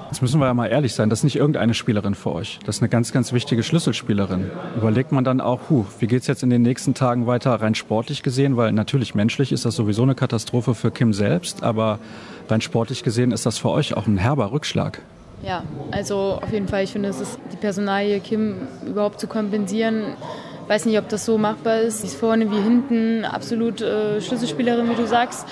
Jetzt 0.10 0.22
müssen 0.22 0.40
wir 0.40 0.48
ja 0.48 0.54
mal 0.54 0.68
ehrlich 0.68 0.94
sein, 0.94 1.10
das 1.10 1.20
ist 1.20 1.24
nicht 1.26 1.36
irgendeine 1.36 1.74
Spielerin 1.74 2.16
für 2.16 2.32
euch. 2.32 2.60
Das 2.66 2.78
ist 2.78 2.82
eine 2.82 2.88
ganz, 2.88 3.12
ganz 3.12 3.34
wichtige 3.34 3.62
Schlüsselspielerin. 3.62 4.50
Überlegt 4.78 5.12
man 5.12 5.26
dann 5.26 5.42
auch, 5.42 5.70
huh, 5.70 5.86
wie 6.00 6.08
geht 6.08 6.22
es 6.22 6.28
jetzt 6.28 6.44
in 6.44 6.50
den 6.50 6.62
nächsten 6.62 6.94
Tagen 6.94 7.28
weiter, 7.28 7.54
rein 7.56 7.76
sportlich 7.76 8.24
gesehen? 8.24 8.56
Weil 8.56 8.72
natürlich 8.72 9.16
menschlich 9.16 9.52
ist 9.52 9.66
das 9.66 9.76
sowieso 9.76 10.04
eine 10.04 10.16
Katastrophe 10.16 10.76
für 10.76 10.92
Kim 10.92 11.12
selbst, 11.12 11.62
aber 11.62 12.00
rein 12.48 12.62
sportlich 12.62 13.04
gesehen 13.04 13.32
ist 13.32 13.46
das 13.46 13.58
für 13.58 13.70
euch 13.70 13.98
auch 13.98 14.08
ein 14.08 14.18
herber 14.18 14.52
Rückschlag. 14.54 15.02
Ja, 15.44 15.64
also 15.92 16.40
auf 16.42 16.52
jeden 16.54 16.70
Fall, 16.70 16.86
ich 16.86 16.94
finde, 16.94 17.10
es 17.10 17.20
ist 17.20 17.38
die 17.52 17.58
Personalie 17.58 18.22
Kim 18.22 18.56
überhaupt 18.86 19.20
zu 19.20 19.28
kompensieren. 19.28 20.16
Weiß 20.68 20.86
nicht, 20.86 20.98
ob 20.98 21.10
das 21.10 21.26
so 21.26 21.38
machbar 21.38 21.80
ist. 21.80 22.02
Sie 22.02 22.08
ist 22.08 22.16
vorne 22.16 22.50
wie 22.50 22.62
hinten 22.62 23.26
absolut 23.26 23.82
äh, 23.82 24.22
Schlüsselspielerin, 24.22 24.90
wie 24.90 24.96
du 24.96 25.06
sagst 25.06 25.48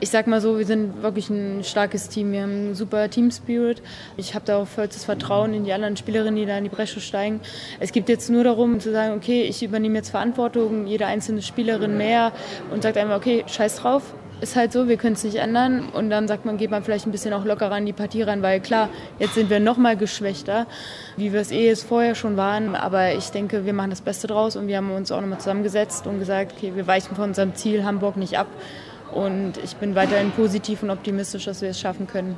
ich 0.00 0.10
sag 0.10 0.26
mal 0.26 0.40
so, 0.40 0.58
wir 0.58 0.66
sind 0.66 1.02
wirklich 1.02 1.30
ein 1.30 1.64
starkes 1.64 2.08
Team. 2.08 2.32
Wir 2.32 2.42
haben 2.42 2.50
einen 2.50 2.74
super 2.74 3.08
Team-Spirit. 3.08 3.82
Ich 4.16 4.34
habe 4.34 4.44
da 4.44 4.58
auch 4.58 4.66
vollstes 4.66 5.04
Vertrauen 5.04 5.54
in 5.54 5.64
die 5.64 5.72
anderen 5.72 5.96
Spielerinnen, 5.96 6.36
die 6.36 6.46
da 6.46 6.58
in 6.58 6.64
die 6.64 6.70
Bresche 6.70 7.00
steigen. 7.00 7.40
Es 7.80 7.92
geht 7.92 8.08
jetzt 8.08 8.30
nur 8.30 8.44
darum 8.44 8.80
zu 8.80 8.92
sagen, 8.92 9.14
okay, 9.14 9.42
ich 9.42 9.62
übernehme 9.62 9.96
jetzt 9.96 10.10
Verantwortung, 10.10 10.86
jede 10.86 11.06
einzelne 11.06 11.42
Spielerin 11.42 11.96
mehr 11.96 12.32
und 12.70 12.82
sagt 12.82 12.96
einfach, 12.96 13.16
okay, 13.16 13.44
scheiß 13.46 13.76
drauf, 13.76 14.14
ist 14.40 14.56
halt 14.56 14.72
so, 14.72 14.88
wir 14.88 14.96
können 14.96 15.14
es 15.14 15.24
nicht 15.24 15.36
ändern. 15.36 15.88
Und 15.88 16.10
dann 16.10 16.28
sagt 16.28 16.44
man, 16.44 16.56
geht 16.56 16.70
man 16.70 16.82
vielleicht 16.82 17.06
ein 17.06 17.12
bisschen 17.12 17.32
auch 17.32 17.44
lockerer 17.44 17.72
an 17.72 17.86
die 17.86 17.92
Partie 17.92 18.22
ran, 18.22 18.42
weil 18.42 18.60
klar, 18.60 18.88
jetzt 19.18 19.34
sind 19.34 19.50
wir 19.50 19.60
noch 19.60 19.76
mal 19.76 19.96
geschwächter, 19.96 20.66
wie 21.16 21.32
wir 21.32 21.40
es 21.40 21.50
eh 21.50 21.66
jetzt 21.66 21.84
vorher 21.84 22.14
schon 22.14 22.36
waren. 22.36 22.74
Aber 22.74 23.14
ich 23.14 23.30
denke, 23.30 23.64
wir 23.64 23.72
machen 23.72 23.90
das 23.90 24.00
Beste 24.00 24.26
draus 24.26 24.56
und 24.56 24.66
wir 24.66 24.76
haben 24.76 24.90
uns 24.90 25.10
auch 25.12 25.20
nochmal 25.20 25.38
zusammengesetzt 25.38 26.06
und 26.06 26.18
gesagt, 26.18 26.54
okay, 26.56 26.72
wir 26.74 26.86
weichen 26.86 27.16
von 27.16 27.30
unserem 27.30 27.54
Ziel 27.54 27.84
Hamburg 27.84 28.16
nicht 28.16 28.38
ab. 28.38 28.48
Und 29.14 29.58
ich 29.62 29.76
bin 29.76 29.94
weiterhin 29.94 30.32
positiv 30.32 30.82
und 30.82 30.90
optimistisch, 30.90 31.44
dass 31.44 31.62
wir 31.62 31.70
es 31.70 31.80
schaffen 31.80 32.06
können. 32.06 32.36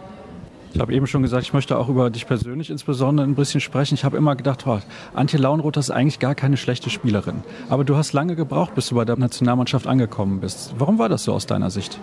Ich 0.75 0.81
habe 0.81 0.93
eben 0.93 1.07
schon 1.07 1.23
gesagt, 1.23 1.43
ich 1.43 1.55
möchte 1.55 1.79
auch 1.79 1.89
über 1.89 2.11
dich 2.11 2.27
persönlich 2.27 2.69
insbesondere 2.69 3.27
ein 3.27 3.35
bisschen 3.35 3.63
sprechen. 3.63 3.95
Ich 3.95 4.05
habe 4.05 4.19
immer 4.19 4.37
gedacht, 4.37 4.67
oh, 4.67 4.79
Antje 5.15 5.39
Launroth 5.39 5.79
ist 5.79 5.91
eigentlich 5.91 6.19
gar 6.19 6.35
keine 6.35 6.59
schlechte 6.59 6.91
Spielerin. 6.91 7.43
Aber 7.71 7.83
du 7.83 7.97
hast 7.97 8.13
lange 8.13 8.37
gebraucht, 8.37 8.75
bis 8.75 8.91
du 8.91 8.95
bei 8.95 9.07
der 9.07 9.17
Nationalmannschaft 9.17 9.87
angekommen 9.87 10.41
bist. 10.41 10.75
Warum 10.77 10.99
war 10.99 11.09
das 11.09 11.25
so 11.25 11.33
aus 11.33 11.47
deiner 11.47 11.71
Sicht? 11.71 11.99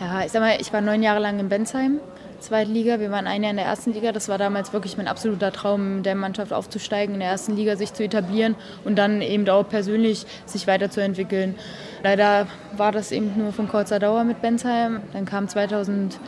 Ja, 0.00 0.24
ich 0.24 0.32
sag 0.32 0.40
mal, 0.40 0.56
ich 0.58 0.72
war 0.72 0.80
neun 0.80 1.02
Jahre 1.02 1.20
lang 1.20 1.38
in 1.38 1.50
Bensheim, 1.50 2.00
zweite 2.40 2.70
Liga. 2.70 3.00
Wir 3.00 3.10
waren 3.10 3.26
ein 3.26 3.42
Jahr 3.42 3.50
in 3.50 3.56
der 3.56 3.66
ersten 3.66 3.92
Liga. 3.92 4.12
Das 4.12 4.28
war 4.28 4.38
damals 4.38 4.72
wirklich 4.72 4.96
mein 4.96 5.08
absoluter 5.08 5.52
Traum, 5.52 6.02
der 6.02 6.14
Mannschaft 6.14 6.52
aufzusteigen, 6.52 7.14
in 7.14 7.20
der 7.20 7.30
ersten 7.30 7.56
Liga 7.56 7.76
sich 7.76 7.92
zu 7.92 8.04
etablieren 8.04 8.54
und 8.84 8.96
dann 8.96 9.22
eben 9.22 9.48
auch 9.48 9.68
persönlich 9.68 10.26
sich 10.46 10.66
weiterzuentwickeln. 10.66 11.54
Leider 12.02 12.46
war 12.76 12.92
das 12.92 13.12
eben 13.12 13.32
nur 13.36 13.52
von 13.52 13.68
kurzer 13.68 13.98
Dauer 13.98 14.24
mit 14.24 14.40
Bensheim. 14.40 15.00
Dann 15.12 15.24
kam 15.24 15.48
2000, 15.48 16.18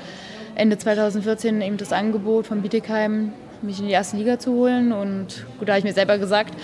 Ende 0.54 0.78
2014 0.78 1.60
eben 1.60 1.76
das 1.76 1.92
Angebot 1.92 2.46
von 2.46 2.62
Bietigheim, 2.62 3.32
mich 3.62 3.78
in 3.78 3.86
die 3.86 3.92
erste 3.92 4.16
Liga 4.16 4.38
zu 4.38 4.52
holen. 4.52 4.92
Und 4.92 5.46
gut, 5.58 5.68
da 5.68 5.72
habe 5.72 5.78
ich 5.78 5.84
mir 5.84 5.94
selber 5.94 6.18
gesagt, 6.18 6.54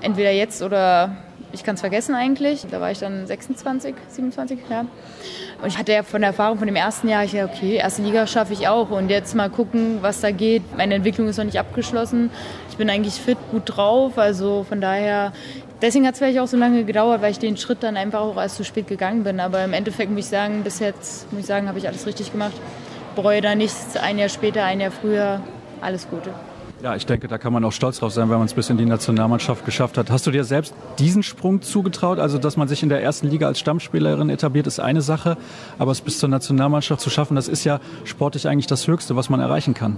entweder 0.00 0.30
jetzt 0.30 0.62
oder 0.62 1.16
ich 1.54 1.64
kann 1.64 1.76
es 1.76 1.80
vergessen 1.80 2.14
eigentlich. 2.14 2.66
Da 2.70 2.80
war 2.80 2.90
ich 2.90 2.98
dann 2.98 3.26
26, 3.26 3.94
27, 4.08 4.58
ja. 4.68 4.80
Und 4.80 5.68
ich 5.68 5.78
hatte 5.78 5.92
ja 5.92 6.02
von 6.02 6.20
der 6.20 6.30
Erfahrung 6.30 6.58
von 6.58 6.66
dem 6.66 6.76
ersten 6.76 7.08
Jahr, 7.08 7.24
ich 7.24 7.32
dachte, 7.32 7.50
okay, 7.54 7.76
erste 7.76 8.02
Liga 8.02 8.26
schaffe 8.26 8.52
ich 8.52 8.68
auch. 8.68 8.90
Und 8.90 9.08
jetzt 9.08 9.34
mal 9.34 9.48
gucken, 9.48 9.98
was 10.02 10.20
da 10.20 10.30
geht. 10.30 10.62
Meine 10.76 10.94
Entwicklung 10.94 11.28
ist 11.28 11.38
noch 11.38 11.44
nicht 11.44 11.58
abgeschlossen. 11.58 12.30
Ich 12.70 12.76
bin 12.76 12.90
eigentlich 12.90 13.14
fit, 13.14 13.38
gut 13.50 13.62
drauf. 13.64 14.18
Also 14.18 14.66
von 14.68 14.80
daher, 14.80 15.32
Deswegen 15.82 16.06
hat 16.06 16.14
es 16.14 16.18
vielleicht 16.18 16.38
auch 16.38 16.46
so 16.46 16.56
lange 16.56 16.84
gedauert, 16.84 17.20
weil 17.20 17.30
ich 17.30 17.38
den 17.38 17.58
Schritt 17.58 17.82
dann 17.82 17.98
einfach 17.98 18.20
auch 18.20 18.36
erst 18.38 18.56
zu 18.56 18.64
spät 18.64 18.86
gegangen 18.86 19.22
bin. 19.22 19.38
Aber 19.38 19.62
im 19.64 19.74
Endeffekt 19.74 20.10
muss 20.10 20.20
ich 20.20 20.30
sagen, 20.30 20.62
bis 20.62 20.78
jetzt 20.78 21.30
muss 21.30 21.42
ich 21.42 21.46
sagen, 21.46 21.68
habe 21.68 21.78
ich 21.78 21.86
alles 21.86 22.06
richtig 22.06 22.32
gemacht. 22.32 22.54
Bereue 23.14 23.42
da 23.42 23.54
nichts. 23.54 23.96
Ein 23.96 24.18
Jahr 24.18 24.30
später, 24.30 24.64
ein 24.64 24.80
Jahr 24.80 24.90
früher, 24.90 25.40
alles 25.82 26.08
Gute. 26.08 26.30
Ja, 26.84 26.94
ich 26.94 27.06
denke, 27.06 27.28
da 27.28 27.38
kann 27.38 27.50
man 27.50 27.64
auch 27.64 27.72
stolz 27.72 28.00
drauf 28.00 28.12
sein, 28.12 28.28
wenn 28.28 28.36
man 28.36 28.44
es 28.44 28.52
bis 28.52 28.68
in 28.68 28.76
die 28.76 28.84
Nationalmannschaft 28.84 29.64
geschafft 29.64 29.96
hat. 29.96 30.10
Hast 30.10 30.26
du 30.26 30.30
dir 30.30 30.44
selbst 30.44 30.74
diesen 30.98 31.22
Sprung 31.22 31.62
zugetraut? 31.62 32.18
Also, 32.18 32.36
dass 32.36 32.58
man 32.58 32.68
sich 32.68 32.82
in 32.82 32.90
der 32.90 33.02
ersten 33.02 33.26
Liga 33.26 33.46
als 33.46 33.58
Stammspielerin 33.58 34.28
etabliert, 34.28 34.66
ist 34.66 34.80
eine 34.80 35.00
Sache. 35.00 35.38
Aber 35.78 35.92
es 35.92 36.02
bis 36.02 36.18
zur 36.18 36.28
Nationalmannschaft 36.28 37.00
zu 37.00 37.08
schaffen, 37.08 37.36
das 37.36 37.48
ist 37.48 37.64
ja 37.64 37.80
sportlich 38.04 38.48
eigentlich 38.48 38.66
das 38.66 38.86
Höchste, 38.86 39.16
was 39.16 39.30
man 39.30 39.40
erreichen 39.40 39.72
kann. 39.72 39.96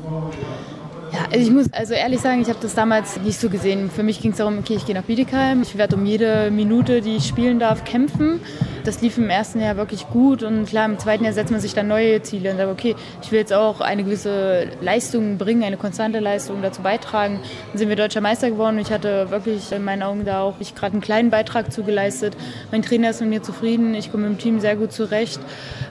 Ja, 1.13 1.21
also 1.33 1.39
ich 1.39 1.51
muss 1.51 1.73
also 1.73 1.95
ehrlich 1.95 2.21
sagen, 2.21 2.43
ich 2.43 2.49
habe 2.49 2.59
das 2.61 2.75
damals 2.75 3.17
nicht 3.19 3.39
so 3.39 3.49
gesehen. 3.49 3.91
Für 3.91 4.03
mich 4.03 4.21
ging 4.21 4.33
es 4.33 4.39
darum, 4.39 4.59
okay, 4.59 4.75
ich 4.75 4.87
gehe 4.87 4.95
nach 4.95 5.05
Bietigheim, 5.05 5.63
ich 5.63 5.79
werde 5.79 5.95
um 5.95 6.05
jede 6.05 6.51
Minute, 6.51 7.01
die 7.01 7.17
ich 7.17 7.27
spielen 7.27 7.61
darf, 7.61 7.85
kämpfen. 7.85 8.41
Das 8.85 9.03
lief 9.03 9.17
im 9.17 9.31
ersten 9.31 9.61
Jahr 9.61 9.77
wirklich 9.77 10.09
gut 10.09 10.43
und 10.43 10.67
klar, 10.67 10.85
im 10.87 10.99
zweiten 10.99 11.25
Jahr 11.25 11.33
setzt 11.33 11.51
man 11.51 11.61
sich 11.61 11.75
dann 11.75 11.89
neue 11.89 12.23
Ziele 12.23 12.51
und 12.51 12.57
sagt, 12.57 12.71
okay, 12.71 12.97
ich 13.23 13.31
will 13.31 13.39
jetzt 13.39 13.53
auch 13.53 13.81
eine 13.81 14.05
gewisse 14.05 14.69
Leistung 14.81 15.39
bringen, 15.39 15.63
eine 15.63 15.77
konstante 15.77 16.19
Leistung 16.19 16.61
dazu 16.63 16.83
beitragen. 16.83 17.41
Dann 17.71 17.79
sind 17.79 17.89
wir 17.89 17.97
deutscher 17.97 18.21
Meister 18.21 18.51
geworden 18.51 18.77
und 18.77 18.83
ich 18.83 18.93
hatte 18.93 19.31
wirklich 19.31 19.71
in 19.73 19.85
meinen 19.85 20.03
Augen 20.03 20.25
da 20.25 20.43
auch 20.43 20.55
gerade 20.59 20.93
einen 20.93 21.01
kleinen 21.01 21.31
Beitrag 21.31 21.73
zugeleistet. 21.73 22.37
Mein 22.73 22.83
Trainer 22.83 23.11
ist 23.11 23.21
mit 23.21 23.31
mir 23.31 23.43
zufrieden, 23.43 23.95
ich 23.95 24.11
komme 24.11 24.27
im 24.27 24.39
Team 24.39 24.61
sehr 24.61 24.77
gut 24.77 24.93
zurecht. 24.93 25.41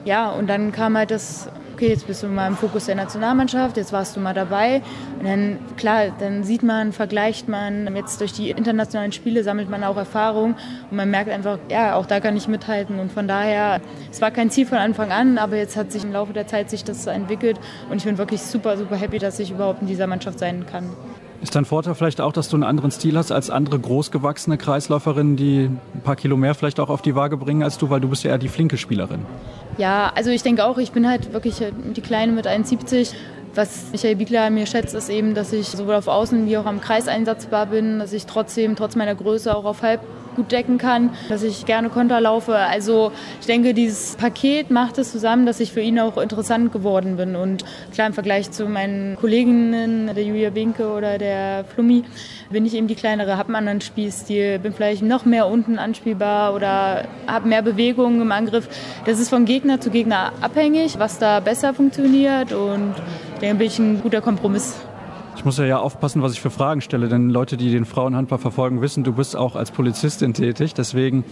Ja, 0.04 0.30
und 0.30 0.47
dann 0.47 0.71
kam 0.71 0.97
halt 0.97 1.12
das 1.12 1.49
okay, 1.75 1.89
jetzt 1.89 2.07
bist 2.07 2.23
du 2.23 2.27
mal 2.27 2.47
im 2.47 2.55
Fokus 2.55 2.85
der 2.85 2.95
Nationalmannschaft, 2.95 3.75
jetzt 3.75 3.91
warst 3.91 4.15
du 4.15 4.21
mal 4.21 4.33
dabei. 4.33 4.81
Und 5.19 5.25
dann, 5.25 5.59
klar, 5.75 6.05
dann 6.19 6.45
sieht 6.45 6.63
man, 6.63 6.93
vergleicht 6.93 7.49
man, 7.49 7.93
jetzt 7.97 8.21
durch 8.21 8.31
die 8.31 8.49
internationalen 8.49 9.11
Spiele 9.11 9.43
sammelt 9.43 9.69
man 9.69 9.83
auch 9.83 9.97
Erfahrung 9.97 10.55
und 10.89 10.95
man 10.95 11.11
merkt 11.11 11.29
einfach, 11.29 11.59
ja, 11.69 11.95
auch 11.95 12.05
da 12.05 12.21
kann 12.21 12.38
ich 12.38 12.47
mithalten. 12.47 12.97
Und 12.97 13.11
von 13.11 13.27
daher, 13.27 13.81
es 14.09 14.21
war 14.21 14.31
kein 14.31 14.49
Ziel 14.49 14.65
von 14.65 14.77
Anfang 14.77 15.11
an, 15.11 15.38
aber 15.38 15.57
jetzt 15.57 15.75
hat 15.75 15.91
sich 15.91 16.05
im 16.05 16.13
Laufe 16.13 16.31
der 16.31 16.47
Zeit 16.47 16.69
sich 16.69 16.85
das 16.85 17.05
entwickelt 17.07 17.59
und 17.89 17.97
ich 17.97 18.05
bin 18.05 18.17
wirklich 18.17 18.41
super, 18.41 18.77
super 18.77 18.95
happy, 18.95 19.19
dass 19.19 19.38
ich 19.39 19.51
überhaupt 19.51 19.81
in 19.81 19.88
dieser 19.88 20.07
Mannschaft 20.07 20.39
sein 20.39 20.65
kann. 20.65 20.91
Ist 21.41 21.56
dein 21.56 21.65
Vorteil 21.65 21.95
vielleicht 21.95 22.21
auch, 22.21 22.32
dass 22.32 22.50
du 22.50 22.56
einen 22.56 22.63
anderen 22.63 22.91
Stil 22.91 23.17
hast 23.17 23.32
als 23.32 23.50
andere 23.50 23.78
großgewachsene 23.80 24.58
Kreisläuferinnen, 24.58 25.36
die 25.36 25.69
ein 25.93 26.02
paar 26.04 26.15
Kilo 26.15 26.38
mehr 26.38 26.56
vielleicht 26.56 26.80
auch 26.80 26.89
auf 26.89 27.02
die 27.02 27.15
Waage 27.15 27.38
bringen 27.38 27.62
als 27.62 27.78
du, 27.78 27.89
weil 27.89 28.00
du 28.00 28.08
bist 28.08 28.24
ja 28.24 28.32
eher 28.32 28.38
die 28.38 28.48
flinke 28.48 28.78
Spielerin? 28.78 29.26
Ja, 29.78 30.12
also 30.15 30.30
ich 30.32 30.43
denke 30.43 30.65
auch, 30.65 30.78
ich 30.78 30.91
bin 30.91 31.08
halt 31.08 31.34
wirklich 31.34 31.62
die 31.95 32.02
Kleine 32.02 32.32
mit 32.32 32.48
1,70. 32.48 33.13
Was 33.54 33.91
Michael 33.91 34.15
Biegler 34.15 34.50
mir 34.50 34.65
schätzt, 34.65 34.95
ist 34.95 35.10
eben, 35.10 35.34
dass 35.34 35.54
ich 35.54 35.67
sowohl 35.67 35.95
auf 35.95 36.08
Außen 36.08 36.45
wie 36.45 36.58
auch 36.58 36.65
am 36.65 36.82
Kreis 36.82 37.08
einsatzbar 37.08 37.67
bin, 37.67 38.00
dass 38.00 38.12
ich 38.12 38.26
trotzdem, 38.26 38.76
trotz 38.76 38.95
meiner 38.95 39.15
Größe, 39.15 39.56
auch 39.56 39.65
auf 39.65 39.82
Halb 39.82 40.02
gut 40.36 40.52
decken 40.52 40.78
kann, 40.78 41.12
dass 41.30 41.43
ich 41.43 41.65
gerne 41.65 41.89
Konter 41.89 42.21
laufe. 42.21 42.56
Also 42.56 43.12
ich 43.39 43.48
denke, 43.48 43.74
dieses 43.74 44.15
Paket 44.15 44.69
macht 44.69 44.98
es 44.98 45.12
zusammen, 45.12 45.45
dass 45.45 45.60
ich 45.60 45.71
für 45.71 45.82
ihn 45.82 46.00
auch 46.00 46.17
interessant 46.17 46.71
geworden 46.71 47.17
bin. 47.17 47.36
Und 47.36 47.63
klar, 47.93 48.08
im 48.08 48.13
Vergleich 48.13 48.52
zu 48.52 48.67
meinen 48.67 49.15
Kolleginnen, 49.15 50.12
der 50.13 50.24
Julia 50.24 50.54
Winke 50.54 50.89
oder 50.89 51.17
der 51.17 51.65
Flummi, 51.65 52.04
bin 52.50 52.65
ich 52.65 52.76
eben 52.76 52.88
die 52.88 52.95
kleinere, 52.95 53.38
habe 53.38 53.50
einen 53.50 53.56
anderen 53.56 53.82
Spielstil, 53.82 54.60
bin 54.60 54.74
vielleicht 54.74 55.02
noch 55.02 55.26
mehr 55.26 55.48
unten 55.48 55.80
anspielbar 55.80 56.54
oder 56.54 57.06
habe 57.28 57.48
mehr 57.48 57.62
Bewegungen 57.62 58.21
im 58.21 58.32
Angriff. 58.32 58.67
Das 59.06 59.19
ist 59.19 59.30
von 59.30 59.45
Gegner 59.45 59.80
zu 59.82 59.89
Gegner 59.89 60.32
abhängig, 60.41 61.00
was 61.00 61.17
da 61.17 61.39
besser 61.39 61.74
funktioniert 61.74 62.54
und 62.54 62.95
denke, 63.41 63.56
bin 63.56 63.67
ich 63.67 63.80
ein 63.80 64.02
guter 64.02 64.21
Kompromiss. 64.21 64.76
Ich 65.36 65.43
muss 65.43 65.58
ja, 65.58 65.65
ja 65.65 65.80
aufpassen, 65.80 66.21
was 66.21 66.34
ich 66.34 66.41
für 66.41 66.50
Fragen 66.50 66.82
stelle, 66.82 67.08
denn 67.08 67.30
Leute, 67.30 67.58
die 67.58 67.69
den 67.69 67.86
Frauenhandball 67.86 68.39
verfolgen, 68.39 68.82
wissen, 68.82 69.04
du 69.04 69.13
bist 69.13 69.36
auch 69.36 69.56
als 69.56 69.71
Polizistin 69.71 70.34
tätig. 70.34 70.74
Deswegen 70.74 71.24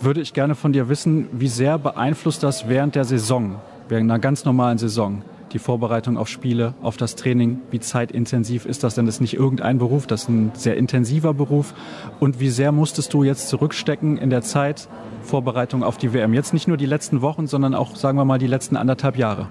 würde 0.00 0.20
ich 0.20 0.32
gerne 0.32 0.54
von 0.54 0.72
dir 0.72 0.88
wissen, 0.88 1.26
wie 1.32 1.48
sehr 1.48 1.78
beeinflusst 1.78 2.42
das 2.42 2.68
während 2.68 2.94
der 2.94 3.04
Saison, 3.04 3.56
während 3.88 4.10
einer 4.10 4.20
ganz 4.20 4.44
normalen 4.44 4.78
Saison, 4.78 5.22
die 5.52 5.58
Vorbereitung 5.58 6.16
auf 6.16 6.28
Spiele, 6.28 6.74
auf 6.82 6.96
das 6.96 7.16
Training? 7.16 7.60
Wie 7.70 7.80
zeitintensiv 7.80 8.64
ist 8.64 8.84
das 8.84 8.94
denn? 8.94 9.06
Das 9.06 9.16
ist 9.16 9.20
nicht 9.20 9.34
irgendein 9.34 9.78
Beruf, 9.78 10.06
das 10.06 10.22
ist 10.22 10.28
ein 10.28 10.52
sehr 10.54 10.76
intensiver 10.76 11.34
Beruf. 11.34 11.74
Und 12.20 12.38
wie 12.40 12.50
sehr 12.50 12.70
musstest 12.70 13.12
du 13.12 13.24
jetzt 13.24 13.48
zurückstecken 13.48 14.18
in 14.18 14.30
der 14.30 14.42
Zeit 14.42 14.88
Vorbereitung 15.22 15.82
auf 15.82 15.98
die 15.98 16.12
WM? 16.12 16.32
Jetzt 16.32 16.52
nicht 16.52 16.68
nur 16.68 16.76
die 16.76 16.86
letzten 16.86 17.22
Wochen, 17.22 17.46
sondern 17.46 17.74
auch, 17.74 17.96
sagen 17.96 18.18
wir 18.18 18.24
mal, 18.24 18.38
die 18.38 18.46
letzten 18.46 18.76
anderthalb 18.76 19.16
Jahre. 19.16 19.48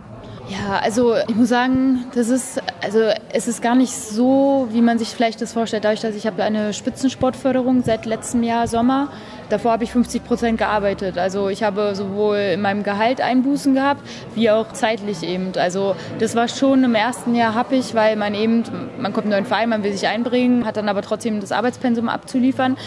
Ja, 0.49 0.79
also 0.81 1.15
ich 1.27 1.35
muss 1.35 1.49
sagen, 1.49 2.05
das 2.15 2.29
ist, 2.29 2.61
also 2.81 2.99
es 3.33 3.49
ist 3.49 3.61
gar 3.61 3.75
nicht 3.75 3.91
so, 3.91 4.69
wie 4.71 4.81
man 4.81 4.97
sich 4.97 5.09
vielleicht 5.09 5.41
das 5.41 5.51
vorstellt. 5.51 5.83
Dadurch, 5.83 5.99
dass 5.99 6.15
ich 6.15 6.25
habe 6.25 6.41
eine 6.41 6.71
Spitzensportförderung 6.73 7.83
seit 7.83 8.05
letztem 8.05 8.43
Jahr 8.43 8.67
Sommer. 8.67 9.09
Davor 9.49 9.71
habe 9.71 9.83
ich 9.83 9.91
50 9.91 10.23
Prozent 10.23 10.57
gearbeitet. 10.57 11.17
Also 11.17 11.49
ich 11.49 11.63
habe 11.63 11.95
sowohl 11.95 12.37
in 12.37 12.61
meinem 12.61 12.83
Gehalt 12.83 13.19
Einbußen 13.19 13.73
gehabt, 13.73 14.01
wie 14.35 14.49
auch 14.49 14.71
zeitlich 14.71 15.23
eben. 15.23 15.51
Also 15.57 15.95
das 16.19 16.35
war 16.35 16.47
schon 16.47 16.83
im 16.85 16.95
ersten 16.95 17.35
Jahr 17.35 17.53
happig, 17.53 17.93
weil 17.93 18.15
man 18.15 18.33
eben, 18.33 18.63
man 18.99 19.11
kommt 19.11 19.27
in 19.27 19.33
einen 19.33 19.43
neuen 19.43 19.49
Verein, 19.49 19.67
man 19.67 19.83
will 19.83 19.91
sich 19.91 20.07
einbringen, 20.07 20.65
hat 20.65 20.77
dann 20.77 20.87
aber 20.87 21.01
trotzdem 21.01 21.41
das 21.41 21.51
Arbeitspensum 21.51 22.07
abzuliefern 22.07 22.77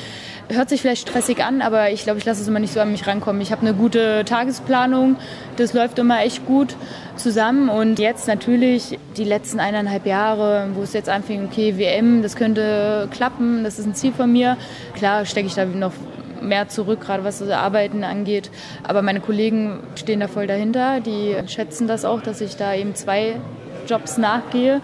hört 0.50 0.68
sich 0.68 0.80
vielleicht 0.80 1.08
stressig 1.08 1.44
an, 1.44 1.62
aber 1.62 1.90
ich 1.90 2.04
glaube, 2.04 2.18
ich 2.18 2.24
lasse 2.24 2.42
es 2.42 2.48
immer 2.48 2.58
nicht 2.58 2.72
so 2.72 2.80
an 2.80 2.90
mich 2.90 3.06
rankommen. 3.06 3.40
Ich 3.40 3.52
habe 3.52 3.62
eine 3.62 3.74
gute 3.74 4.24
Tagesplanung, 4.24 5.16
das 5.56 5.72
läuft 5.72 5.98
immer 5.98 6.22
echt 6.22 6.46
gut 6.46 6.76
zusammen 7.16 7.68
und 7.68 7.98
jetzt 7.98 8.26
natürlich 8.26 8.98
die 9.16 9.24
letzten 9.24 9.60
eineinhalb 9.60 10.06
Jahre, 10.06 10.68
wo 10.74 10.82
es 10.82 10.92
jetzt 10.92 11.08
anfing, 11.08 11.46
okay, 11.46 11.78
WM, 11.78 12.22
das 12.22 12.36
könnte 12.36 13.08
klappen, 13.10 13.64
das 13.64 13.78
ist 13.78 13.86
ein 13.86 13.94
Ziel 13.94 14.12
von 14.12 14.30
mir. 14.32 14.56
Klar 14.94 15.24
stecke 15.24 15.46
ich 15.46 15.54
da 15.54 15.64
noch 15.64 15.92
mehr 16.42 16.68
zurück, 16.68 17.00
gerade 17.00 17.24
was 17.24 17.38
das 17.38 17.50
Arbeiten 17.50 18.04
angeht. 18.04 18.50
Aber 18.82 19.02
meine 19.02 19.20
Kollegen 19.20 19.80
stehen 19.94 20.20
da 20.20 20.28
voll 20.28 20.46
dahinter. 20.46 21.00
Die 21.00 21.36
schätzen 21.46 21.86
das 21.86 22.04
auch, 22.04 22.22
dass 22.22 22.40
ich 22.40 22.56
da 22.56 22.74
eben 22.74 22.94
zwei 22.94 23.36
Jobs 23.86 24.18
nachgehe, 24.18 24.80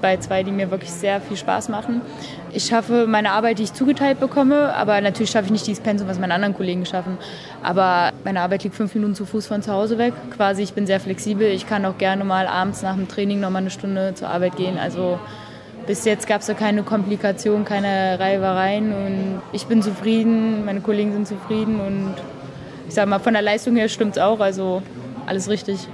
bei 0.00 0.16
zwei, 0.16 0.42
die 0.42 0.52
mir 0.52 0.70
wirklich 0.70 0.90
sehr 0.90 1.20
viel 1.20 1.36
Spaß 1.36 1.68
machen. 1.68 2.00
Ich 2.52 2.64
schaffe 2.64 3.06
meine 3.06 3.32
Arbeit, 3.32 3.58
die 3.58 3.64
ich 3.64 3.72
zugeteilt 3.72 4.20
bekomme, 4.20 4.74
aber 4.74 5.00
natürlich 5.00 5.30
schaffe 5.30 5.46
ich 5.46 5.52
nicht 5.52 5.66
dieses 5.66 5.82
Pensum, 5.82 6.08
was 6.08 6.18
meine 6.18 6.34
anderen 6.34 6.54
Kollegen 6.54 6.84
schaffen. 6.84 7.18
Aber 7.62 8.12
meine 8.24 8.40
Arbeit 8.40 8.64
liegt 8.64 8.74
fünf 8.74 8.94
Minuten 8.94 9.14
zu 9.14 9.24
Fuß 9.24 9.46
von 9.46 9.62
zu 9.62 9.72
Hause 9.72 9.98
weg. 9.98 10.14
Quasi, 10.36 10.62
ich 10.62 10.72
bin 10.72 10.86
sehr 10.86 11.00
flexibel. 11.00 11.46
Ich 11.48 11.66
kann 11.66 11.84
auch 11.84 11.98
gerne 11.98 12.24
mal 12.24 12.46
abends 12.46 12.82
nach 12.82 12.94
dem 12.94 13.08
Training 13.08 13.40
noch 13.40 13.50
mal 13.50 13.58
eine 13.58 13.70
Stunde 13.70 14.14
zur 14.14 14.28
Arbeit 14.28 14.56
gehen. 14.56 14.78
Also 14.78 15.18
bis 15.86 16.04
jetzt 16.04 16.26
gab 16.26 16.40
es 16.40 16.46
da 16.46 16.54
keine 16.54 16.82
Komplikationen, 16.82 17.64
keine 17.64 18.18
Reibereien 18.18 18.92
und 18.92 19.42
ich 19.52 19.66
bin 19.66 19.82
zufrieden, 19.82 20.64
meine 20.64 20.80
Kollegen 20.80 21.12
sind 21.12 21.26
zufrieden 21.26 21.80
und 21.80 22.14
ich 22.86 22.94
sage 22.94 23.08
mal, 23.08 23.18
von 23.18 23.32
der 23.32 23.42
Leistung 23.42 23.76
her 23.76 23.88
stimmt 23.88 24.16
es 24.16 24.22
auch, 24.22 24.40
also 24.40 24.82
alles 25.26 25.48
richtig. 25.48 25.88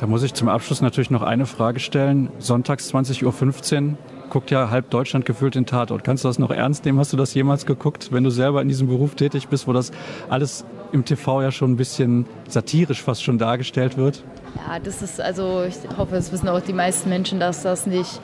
Da 0.00 0.06
muss 0.06 0.22
ich 0.22 0.32
zum 0.32 0.48
Abschluss 0.48 0.80
natürlich 0.80 1.10
noch 1.10 1.20
eine 1.20 1.44
Frage 1.44 1.78
stellen. 1.78 2.30
Sonntags 2.38 2.90
20.15 2.90 3.82
Uhr 3.82 3.98
guckt 4.30 4.50
ja 4.50 4.70
halb 4.70 4.88
Deutschland 4.88 5.26
gefühlt 5.26 5.54
den 5.54 5.66
Tatort. 5.66 6.04
Kannst 6.04 6.24
du 6.24 6.28
das 6.28 6.38
noch 6.38 6.50
ernst 6.50 6.86
nehmen? 6.86 6.98
Hast 6.98 7.12
du 7.12 7.18
das 7.18 7.34
jemals 7.34 7.66
geguckt, 7.66 8.08
wenn 8.10 8.24
du 8.24 8.30
selber 8.30 8.62
in 8.62 8.68
diesem 8.68 8.88
Beruf 8.88 9.14
tätig 9.14 9.48
bist, 9.48 9.68
wo 9.68 9.74
das 9.74 9.90
alles 10.30 10.64
im 10.92 11.04
TV 11.04 11.42
ja 11.42 11.52
schon 11.52 11.72
ein 11.72 11.76
bisschen 11.76 12.24
satirisch 12.48 13.02
fast 13.02 13.22
schon 13.22 13.36
dargestellt 13.36 13.98
wird? 13.98 14.24
Ja, 14.66 14.78
das 14.78 15.02
ist 15.02 15.20
also, 15.20 15.64
ich 15.64 15.76
hoffe, 15.98 16.16
es 16.16 16.32
wissen 16.32 16.48
auch 16.48 16.62
die 16.62 16.72
meisten 16.72 17.10
Menschen, 17.10 17.38
dass 17.38 17.62
das 17.62 17.86
nicht 17.86 18.22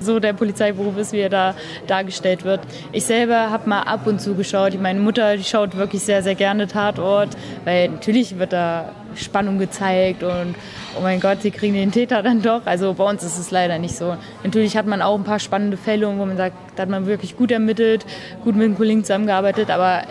so 0.00 0.18
der 0.18 0.32
Polizeiberuf 0.32 0.96
ist, 0.96 1.12
wie 1.12 1.18
er 1.18 1.28
da 1.28 1.54
dargestellt 1.86 2.44
wird. 2.44 2.60
Ich 2.92 3.04
selber 3.04 3.50
habe 3.50 3.68
mal 3.68 3.82
ab 3.82 4.06
und 4.06 4.18
zu 4.18 4.34
geschaut. 4.34 4.80
Meine 4.80 5.00
Mutter 5.00 5.36
die 5.36 5.44
schaut 5.44 5.76
wirklich 5.76 6.02
sehr, 6.02 6.22
sehr 6.22 6.34
gerne 6.34 6.66
Tatort, 6.66 7.36
weil 7.64 7.90
natürlich 7.90 8.38
wird 8.38 8.54
da 8.54 8.92
Spannung 9.16 9.58
gezeigt 9.58 10.22
und 10.22 10.54
oh 10.98 11.02
mein 11.02 11.20
Gott, 11.20 11.42
sie 11.42 11.50
kriegen 11.50 11.74
den 11.74 11.92
Täter 11.92 12.22
dann 12.22 12.42
doch. 12.42 12.62
Also 12.64 12.94
bei 12.94 13.04
uns 13.04 13.22
ist 13.22 13.38
es 13.38 13.50
leider 13.50 13.78
nicht 13.78 13.96
so. 13.96 14.16
Natürlich 14.44 14.76
hat 14.76 14.86
man 14.86 15.02
auch 15.02 15.16
ein 15.16 15.24
paar 15.24 15.38
spannende 15.38 15.76
Fälle, 15.76 16.06
wo 16.06 16.24
man 16.24 16.36
sagt, 16.36 16.56
da 16.76 16.82
hat 16.82 16.88
man 16.88 17.06
wirklich 17.06 17.36
gut 17.36 17.50
ermittelt, 17.50 18.06
gut 18.44 18.54
mit 18.56 18.64
den 18.64 18.76
Kollegen 18.76 19.04
zusammengearbeitet, 19.04 19.70
aber 19.70 20.02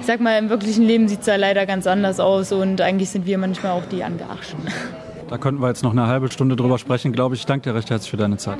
ich 0.00 0.06
sag 0.06 0.20
mal, 0.20 0.38
im 0.38 0.48
wirklichen 0.48 0.84
Leben 0.84 1.08
sieht 1.08 1.20
es 1.20 1.26
da 1.26 1.36
leider 1.36 1.66
ganz 1.66 1.86
anders 1.86 2.20
aus 2.20 2.52
und 2.52 2.80
eigentlich 2.80 3.10
sind 3.10 3.26
wir 3.26 3.38
manchmal 3.38 3.72
auch 3.72 3.84
die 3.86 4.02
Angearschten. 4.02 4.60
Da 5.28 5.36
könnten 5.36 5.60
wir 5.60 5.68
jetzt 5.68 5.82
noch 5.82 5.92
eine 5.92 6.06
halbe 6.06 6.30
Stunde 6.30 6.56
drüber 6.56 6.78
sprechen, 6.78 7.12
glaube 7.12 7.34
ich. 7.34 7.42
Ich 7.42 7.46
danke 7.46 7.68
dir 7.68 7.76
recht 7.76 7.90
herzlich 7.90 8.10
für 8.10 8.16
deine 8.16 8.38
Zeit. 8.38 8.58